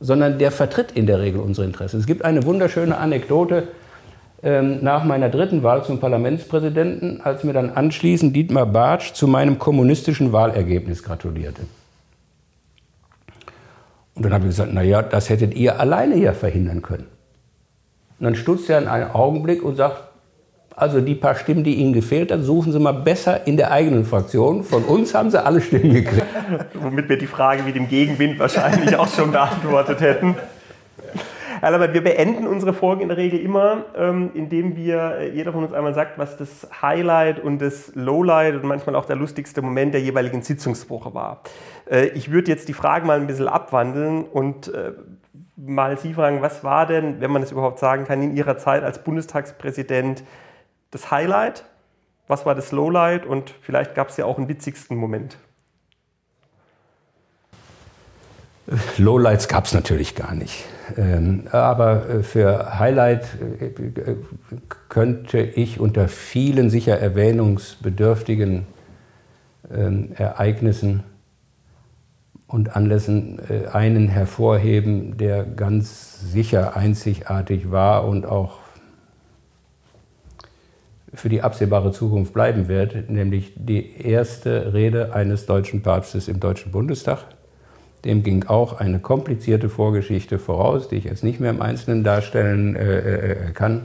sondern 0.00 0.38
der 0.38 0.50
vertritt 0.50 0.92
in 0.92 1.06
der 1.06 1.20
Regel 1.20 1.40
unsere 1.40 1.66
Interessen. 1.66 1.98
Es 1.98 2.06
gibt 2.06 2.24
eine 2.24 2.44
wunderschöne 2.44 2.96
Anekdote 2.96 3.68
nach 4.44 5.04
meiner 5.04 5.30
dritten 5.30 5.62
Wahl 5.62 5.84
zum 5.84 6.00
Parlamentspräsidenten, 6.00 7.22
als 7.22 7.44
mir 7.44 7.54
dann 7.54 7.70
anschließend 7.70 8.36
Dietmar 8.36 8.66
Bartsch 8.66 9.14
zu 9.14 9.26
meinem 9.26 9.58
kommunistischen 9.58 10.32
Wahlergebnis 10.32 11.02
gratulierte. 11.02 11.62
Und 14.14 14.24
dann 14.24 14.34
habe 14.34 14.44
ich 14.44 14.50
gesagt, 14.50 14.72
naja, 14.72 15.00
das 15.00 15.30
hättet 15.30 15.54
ihr 15.54 15.80
alleine 15.80 16.16
ja 16.16 16.34
verhindern 16.34 16.82
können. 16.82 17.06
Und 18.18 18.24
dann 18.24 18.34
stutzt 18.34 18.68
er 18.68 18.78
in 18.78 18.86
einen 18.86 19.10
Augenblick 19.10 19.62
und 19.62 19.76
sagt, 19.76 20.02
also 20.76 21.00
die 21.00 21.14
paar 21.14 21.36
Stimmen, 21.36 21.64
die 21.64 21.74
Ihnen 21.74 21.92
gefehlt 21.92 22.30
haben, 22.30 22.42
suchen 22.42 22.72
Sie 22.72 22.78
mal 22.78 22.92
besser 22.92 23.46
in 23.46 23.56
der 23.56 23.70
eigenen 23.70 24.04
Fraktion. 24.04 24.62
Von 24.62 24.84
uns 24.84 25.14
haben 25.14 25.30
Sie 25.30 25.42
alle 25.42 25.60
Stimmen 25.60 25.92
gekriegt. 25.92 26.26
Womit 26.74 27.08
wir 27.08 27.16
die 27.16 27.28
Frage 27.28 27.62
mit 27.62 27.76
dem 27.76 27.88
Gegenwind 27.88 28.38
wahrscheinlich 28.38 28.94
auch 28.96 29.08
schon 29.08 29.32
beantwortet 29.32 30.00
hätten. 30.00 30.34
Lambert, 31.70 31.94
wir 31.94 32.04
beenden 32.04 32.46
unsere 32.46 32.74
Folgen 32.74 33.02
in 33.02 33.08
der 33.08 33.16
Regel 33.16 33.40
immer, 33.40 33.84
ähm, 33.96 34.30
indem 34.34 34.76
wir, 34.76 35.16
äh, 35.18 35.30
jeder 35.30 35.52
von 35.52 35.64
uns 35.64 35.72
einmal 35.72 35.94
sagt, 35.94 36.18
was 36.18 36.36
das 36.36 36.68
Highlight 36.82 37.40
und 37.40 37.60
das 37.60 37.92
Lowlight 37.94 38.54
und 38.54 38.64
manchmal 38.64 38.96
auch 38.96 39.04
der 39.04 39.16
lustigste 39.16 39.62
Moment 39.62 39.94
der 39.94 40.00
jeweiligen 40.00 40.42
Sitzungswoche 40.42 41.14
war. 41.14 41.42
Äh, 41.90 42.06
ich 42.08 42.30
würde 42.30 42.50
jetzt 42.50 42.68
die 42.68 42.74
Fragen 42.74 43.06
mal 43.06 43.20
ein 43.20 43.26
bisschen 43.26 43.48
abwandeln 43.48 44.24
und 44.24 44.68
äh, 44.74 44.92
mal 45.56 45.96
Sie 45.98 46.14
fragen, 46.14 46.42
was 46.42 46.64
war 46.64 46.86
denn, 46.86 47.20
wenn 47.20 47.30
man 47.30 47.42
es 47.42 47.52
überhaupt 47.52 47.78
sagen 47.78 48.04
kann, 48.04 48.22
in 48.22 48.36
Ihrer 48.36 48.58
Zeit 48.58 48.82
als 48.82 49.02
Bundestagspräsident 49.04 50.24
das 50.90 51.10
Highlight? 51.10 51.64
Was 52.26 52.46
war 52.46 52.54
das 52.54 52.72
Lowlight? 52.72 53.26
Und 53.26 53.54
vielleicht 53.60 53.94
gab 53.94 54.08
es 54.08 54.16
ja 54.16 54.24
auch 54.24 54.38
einen 54.38 54.48
witzigsten 54.48 54.96
Moment. 54.96 55.36
Lowlights 58.96 59.48
gab 59.48 59.66
es 59.66 59.74
natürlich 59.74 60.14
gar 60.14 60.34
nicht. 60.34 60.64
Ähm, 60.96 61.44
aber 61.50 62.08
äh, 62.08 62.22
für 62.22 62.78
Highlight 62.78 63.26
äh, 63.60 64.14
könnte 64.88 65.40
ich 65.40 65.80
unter 65.80 66.08
vielen 66.08 66.70
sicher 66.70 66.98
erwähnungsbedürftigen 66.98 68.66
ähm, 69.72 70.12
Ereignissen 70.16 71.04
und 72.46 72.76
Anlässen 72.76 73.40
äh, 73.48 73.68
einen 73.68 74.08
hervorheben, 74.08 75.16
der 75.16 75.44
ganz 75.44 76.30
sicher 76.32 76.76
einzigartig 76.76 77.70
war 77.70 78.06
und 78.06 78.26
auch 78.26 78.58
für 81.14 81.28
die 81.28 81.42
absehbare 81.42 81.92
Zukunft 81.92 82.32
bleiben 82.32 82.68
wird, 82.68 83.08
nämlich 83.08 83.52
die 83.56 84.02
erste 84.02 84.74
Rede 84.74 85.14
eines 85.14 85.46
deutschen 85.46 85.82
Papstes 85.82 86.28
im 86.28 86.40
Deutschen 86.40 86.72
Bundestag 86.72 87.24
dem 88.04 88.22
ging 88.22 88.44
auch 88.44 88.80
eine 88.80 88.98
komplizierte 88.98 89.68
Vorgeschichte 89.68 90.38
voraus, 90.38 90.88
die 90.88 90.96
ich 90.96 91.04
jetzt 91.04 91.24
nicht 91.24 91.40
mehr 91.40 91.50
im 91.50 91.62
Einzelnen 91.62 92.04
darstellen 92.04 92.76
äh, 92.76 92.98
äh, 92.98 93.30
äh 93.30 93.52
kann. 93.52 93.82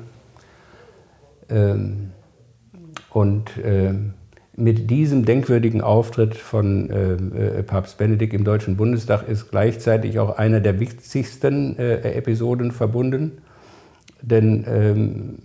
Ähm, 1.49 2.11
und 3.11 3.57
äh, 3.57 3.93
mit 4.55 4.89
diesem 4.89 5.23
denkwürdigen 5.23 5.81
Auftritt 5.81 6.35
von 6.35 6.89
äh, 6.89 7.13
äh, 7.13 7.63
Papst 7.63 7.97
Benedikt 7.97 8.33
im 8.33 8.43
Deutschen 8.43 8.75
Bundestag 8.75 9.27
ist 9.27 9.49
gleichzeitig 9.49 10.19
auch 10.19 10.37
eine 10.37 10.61
der 10.61 10.79
wichtigsten 10.79 11.77
Episoden 11.77 12.71
verbunden. 12.71 13.37
Denn 14.21 14.65
ähm, 14.67 15.35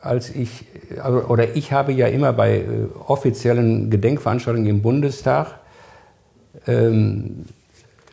als 0.00 0.30
ich, 0.30 0.66
also, 1.02 1.24
oder 1.26 1.56
ich 1.56 1.72
habe 1.72 1.92
ja 1.92 2.06
immer 2.06 2.32
bei 2.32 2.64
offiziellen 3.06 3.90
Gedenkveranstaltungen 3.90 4.68
im 4.68 4.80
Bundestag 4.80 5.58
ähm, 6.68 7.46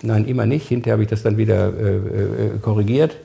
Nein, 0.04 0.26
immer 0.26 0.46
nicht. 0.46 0.68
Hinterher 0.68 0.94
habe 0.94 1.04
ich 1.04 1.10
das 1.10 1.24
dann 1.24 1.38
wieder 1.38 1.68
äh, 1.68 1.96
äh, 1.96 2.58
korrigiert. 2.62 3.18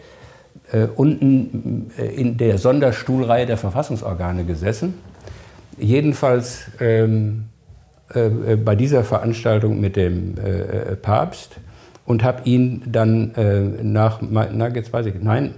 Äh, 0.73 0.89
unten 0.97 1.91
äh, 1.97 2.07
in 2.07 2.37
der 2.37 2.59
Sonderstuhlreihe 2.59 3.47
der 3.47 3.57
Verfassungsorgane 3.57 4.45
gesessen. 4.45 4.95
Jedenfalls 5.79 6.67
ähm, 6.81 7.45
äh, 8.15 8.27
äh, 8.27 8.57
bei 8.57 8.75
dieser 8.75 9.05
Veranstaltung 9.05 9.81
mit 9.81 9.97
dem 9.97 10.35
Papst 11.03 11.57
und 12.05 12.23
habe 12.25 12.49
ihn 12.49 12.83
dann 12.87 13.33
nach, 13.83 14.21
na 14.23 14.69
jetzt 14.69 14.93
weiß 14.93 15.07
ich, 15.07 15.15
nein, 15.21 15.55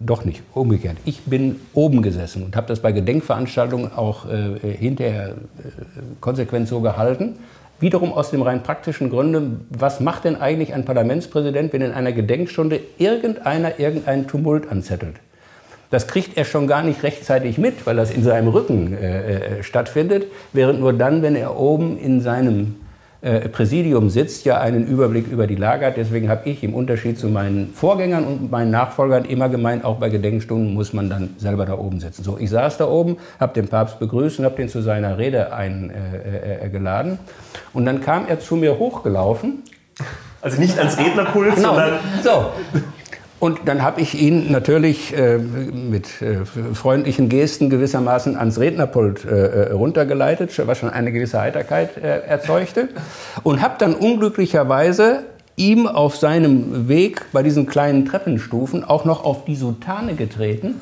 doch 0.00 0.24
nicht, 0.24 0.42
umgekehrt. 0.52 0.96
Ich 1.04 1.22
bin 1.22 1.56
oben 1.74 2.02
gesessen 2.02 2.42
und 2.42 2.56
habe 2.56 2.66
das 2.66 2.80
bei 2.80 2.90
Gedenkveranstaltungen 2.90 3.92
auch 3.92 4.26
hinterher 4.62 5.36
konsequent 6.20 6.66
so 6.66 6.80
gehalten 6.80 7.36
Wiederum 7.82 8.12
aus 8.12 8.30
dem 8.30 8.42
rein 8.42 8.62
praktischen 8.62 9.10
Grunde, 9.10 9.42
was 9.68 9.98
macht 9.98 10.24
denn 10.24 10.40
eigentlich 10.40 10.72
ein 10.72 10.84
Parlamentspräsident, 10.84 11.72
wenn 11.72 11.82
in 11.82 11.90
einer 11.90 12.12
Gedenkstunde 12.12 12.78
irgendeiner 12.96 13.80
irgendeinen 13.80 14.28
Tumult 14.28 14.70
anzettelt? 14.70 15.16
Das 15.90 16.06
kriegt 16.06 16.36
er 16.36 16.44
schon 16.44 16.68
gar 16.68 16.84
nicht 16.84 17.02
rechtzeitig 17.02 17.58
mit, 17.58 17.84
weil 17.84 17.96
das 17.96 18.12
in 18.12 18.22
seinem 18.22 18.48
Rücken 18.48 18.96
äh, 18.96 19.58
äh 19.58 19.62
stattfindet, 19.64 20.26
während 20.52 20.78
nur 20.78 20.92
dann, 20.92 21.22
wenn 21.22 21.34
er 21.34 21.58
oben 21.58 21.98
in 21.98 22.20
seinem 22.20 22.76
äh, 23.22 23.48
Präsidium 23.48 24.10
sitzt, 24.10 24.44
ja 24.44 24.58
einen 24.58 24.84
Überblick 24.84 25.28
über 25.28 25.46
die 25.46 25.54
Lage 25.54 25.86
hat. 25.86 25.96
Deswegen 25.96 26.28
habe 26.28 26.48
ich 26.50 26.64
im 26.64 26.74
Unterschied 26.74 27.18
zu 27.18 27.28
meinen 27.28 27.72
Vorgängern 27.72 28.24
und 28.24 28.50
meinen 28.50 28.72
Nachfolgern 28.72 29.24
immer 29.24 29.48
gemeint, 29.48 29.84
auch 29.84 29.98
bei 29.98 30.08
Gedenkstunden 30.08 30.74
muss 30.74 30.92
man 30.92 31.08
dann 31.08 31.30
selber 31.38 31.64
da 31.64 31.78
oben 31.78 32.00
sitzen. 32.00 32.24
So, 32.24 32.36
ich 32.38 32.50
saß 32.50 32.78
da 32.78 32.88
oben, 32.88 33.18
habe 33.38 33.54
den 33.54 33.68
Papst 33.68 34.00
begrüßt 34.00 34.40
und 34.40 34.44
habe 34.44 34.56
den 34.56 34.68
zu 34.68 34.82
seiner 34.82 35.18
Rede 35.18 35.52
eingeladen. 35.52 37.12
Äh, 37.12 37.76
und 37.76 37.86
dann 37.86 38.00
kam 38.00 38.26
er 38.26 38.40
zu 38.40 38.56
mir 38.56 38.78
hochgelaufen. 38.78 39.62
Also 40.40 40.60
nicht 40.60 40.76
ans 40.76 40.98
Rednerpult, 40.98 41.54
genau. 41.54 41.68
sondern... 41.68 41.92
So. 42.24 42.46
Und 43.42 43.62
dann 43.64 43.82
habe 43.82 44.00
ich 44.00 44.14
ihn 44.14 44.52
natürlich 44.52 45.18
äh, 45.18 45.36
mit 45.36 46.22
äh, 46.22 46.44
freundlichen 46.74 47.28
Gesten 47.28 47.70
gewissermaßen 47.70 48.36
ans 48.36 48.60
Rednerpult 48.60 49.24
äh, 49.24 49.30
äh 49.30 49.72
runtergeleitet, 49.72 50.64
was 50.64 50.78
schon 50.78 50.90
eine 50.90 51.10
gewisse 51.10 51.40
Heiterkeit 51.40 51.96
äh, 51.96 52.20
erzeugte. 52.20 52.90
Und 53.42 53.60
habe 53.60 53.74
dann 53.78 53.94
unglücklicherweise 53.96 55.24
ihm 55.56 55.88
auf 55.88 56.14
seinem 56.14 56.86
Weg 56.86 57.32
bei 57.32 57.42
diesen 57.42 57.66
kleinen 57.66 58.04
Treppenstufen 58.04 58.84
auch 58.84 59.04
noch 59.04 59.24
auf 59.24 59.44
die 59.44 59.56
Sutane 59.56 60.14
getreten, 60.14 60.80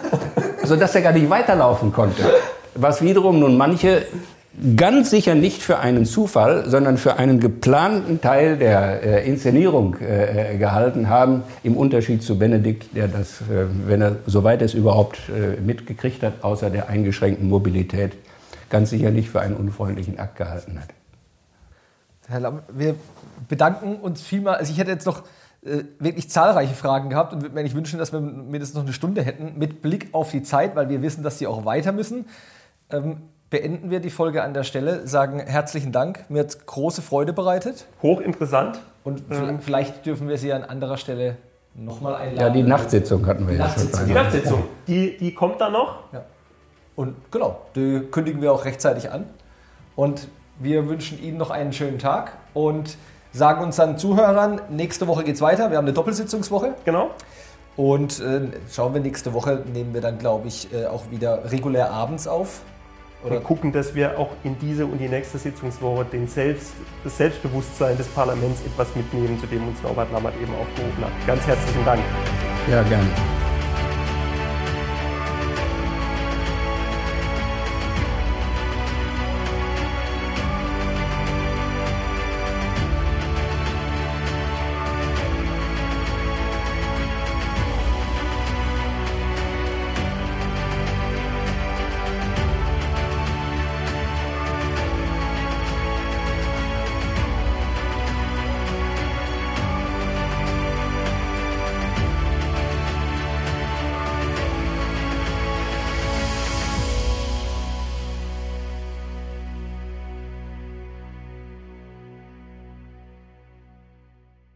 sodass 0.64 0.96
er 0.96 1.02
gar 1.02 1.12
nicht 1.12 1.30
weiterlaufen 1.30 1.92
konnte. 1.92 2.24
Was 2.74 3.02
wiederum 3.02 3.38
nun 3.38 3.56
manche 3.56 4.06
ganz 4.76 5.10
sicher 5.10 5.34
nicht 5.34 5.62
für 5.62 5.78
einen 5.78 6.04
Zufall, 6.04 6.68
sondern 6.68 6.98
für 6.98 7.16
einen 7.16 7.40
geplanten 7.40 8.20
Teil 8.20 8.56
der 8.58 9.02
äh, 9.02 9.28
Inszenierung 9.28 9.96
äh, 9.98 10.54
äh, 10.54 10.58
gehalten 10.58 11.08
haben, 11.08 11.42
im 11.62 11.76
Unterschied 11.76 12.22
zu 12.22 12.38
Benedikt, 12.38 12.94
der 12.94 13.08
das, 13.08 13.40
äh, 13.42 13.66
wenn 13.86 14.02
er 14.02 14.16
soweit 14.26 14.60
es 14.62 14.74
überhaupt 14.74 15.18
äh, 15.28 15.60
mitgekriegt 15.60 16.22
hat, 16.22 16.42
außer 16.42 16.70
der 16.70 16.88
eingeschränkten 16.88 17.48
Mobilität, 17.48 18.12
ganz 18.68 18.90
sicher 18.90 19.10
nicht 19.10 19.30
für 19.30 19.40
einen 19.40 19.56
unfreundlichen 19.56 20.18
Akt 20.18 20.36
gehalten 20.36 20.78
hat. 20.78 20.88
Herr 22.28 22.40
Lamm, 22.40 22.60
wir 22.72 22.94
bedanken 23.48 23.96
uns 23.96 24.22
vielmal. 24.22 24.56
Also 24.56 24.72
ich 24.72 24.78
hätte 24.78 24.90
jetzt 24.90 25.06
noch 25.06 25.22
äh, 25.64 25.84
wirklich 25.98 26.30
zahlreiche 26.30 26.74
Fragen 26.74 27.08
gehabt 27.08 27.32
und 27.32 27.42
würde 27.42 27.54
mir 27.54 27.60
eigentlich 27.60 27.74
wünschen, 27.74 27.98
dass 27.98 28.12
wir 28.12 28.20
mindestens 28.20 28.76
noch 28.76 28.84
eine 28.84 28.92
Stunde 28.92 29.22
hätten, 29.22 29.58
mit 29.58 29.80
Blick 29.82 30.08
auf 30.12 30.30
die 30.30 30.42
Zeit, 30.42 30.76
weil 30.76 30.88
wir 30.88 31.02
wissen, 31.02 31.22
dass 31.22 31.38
Sie 31.38 31.46
auch 31.46 31.64
weiter 31.64 31.92
müssen. 31.92 32.26
Ähm, 32.90 33.22
beenden 33.52 33.90
wir 33.90 34.00
die 34.00 34.08
Folge 34.08 34.42
an 34.42 34.54
der 34.54 34.64
Stelle, 34.64 35.06
sagen 35.06 35.38
herzlichen 35.38 35.92
Dank. 35.92 36.24
Mir 36.30 36.40
hat 36.40 36.66
große 36.66 37.02
Freude 37.02 37.34
bereitet. 37.34 37.86
Hochinteressant. 38.02 38.80
Und 39.04 39.24
ähm. 39.30 39.60
vielleicht 39.60 40.06
dürfen 40.06 40.26
wir 40.26 40.38
Sie 40.38 40.54
an 40.54 40.64
anderer 40.64 40.96
Stelle 40.96 41.36
nochmal 41.74 42.14
einladen. 42.14 42.40
Ja, 42.40 42.48
die 42.48 42.62
Nachtsitzung 42.62 43.26
hatten 43.26 43.46
wir 43.46 43.56
ja 43.56 43.68
schon. 43.68 44.06
Die 44.06 44.14
Nachtsitzung, 44.14 44.64
die, 44.88 45.18
die 45.18 45.34
kommt 45.34 45.60
dann 45.60 45.72
noch. 45.72 45.98
Ja. 46.14 46.24
Und 46.96 47.14
genau, 47.30 47.60
die 47.76 48.00
kündigen 48.10 48.40
wir 48.40 48.52
auch 48.52 48.64
rechtzeitig 48.64 49.10
an. 49.10 49.26
Und 49.96 50.28
wir 50.58 50.88
wünschen 50.88 51.22
Ihnen 51.22 51.36
noch 51.36 51.50
einen 51.50 51.74
schönen 51.74 51.98
Tag 51.98 52.32
und 52.54 52.96
sagen 53.32 53.62
uns 53.62 53.76
dann 53.76 53.98
Zuhörern, 53.98 54.62
nächste 54.70 55.06
Woche 55.08 55.24
geht 55.24 55.34
es 55.34 55.42
weiter. 55.42 55.70
Wir 55.70 55.76
haben 55.76 55.84
eine 55.84 55.92
Doppelsitzungswoche. 55.92 56.74
Genau. 56.86 57.10
Und 57.76 58.18
äh, 58.20 58.48
schauen 58.70 58.94
wir 58.94 59.02
nächste 59.02 59.34
Woche, 59.34 59.62
nehmen 59.74 59.92
wir 59.92 60.00
dann, 60.00 60.16
glaube 60.16 60.48
ich, 60.48 60.72
äh, 60.72 60.86
auch 60.86 61.10
wieder 61.10 61.50
regulär 61.50 61.90
abends 61.90 62.26
auf. 62.26 62.62
Oder 63.24 63.40
gucken, 63.40 63.72
dass 63.72 63.94
wir 63.94 64.18
auch 64.18 64.30
in 64.42 64.58
diese 64.58 64.84
und 64.84 64.98
die 64.98 65.08
nächste 65.08 65.38
Sitzungswoche 65.38 66.04
den 66.06 66.26
Selbst, 66.26 66.72
das 67.04 67.16
Selbstbewusstsein 67.16 67.96
des 67.96 68.08
Parlaments 68.08 68.62
etwas 68.66 68.94
mitnehmen, 68.96 69.38
zu 69.38 69.46
dem 69.46 69.66
uns 69.68 69.80
Norbert 69.82 70.10
Lammert 70.12 70.34
eben 70.42 70.52
aufgerufen 70.54 71.04
hat. 71.04 71.12
Ganz 71.26 71.46
herzlichen 71.46 71.84
Dank. 71.84 72.00
Ja, 72.68 72.82
gerne. 72.82 73.41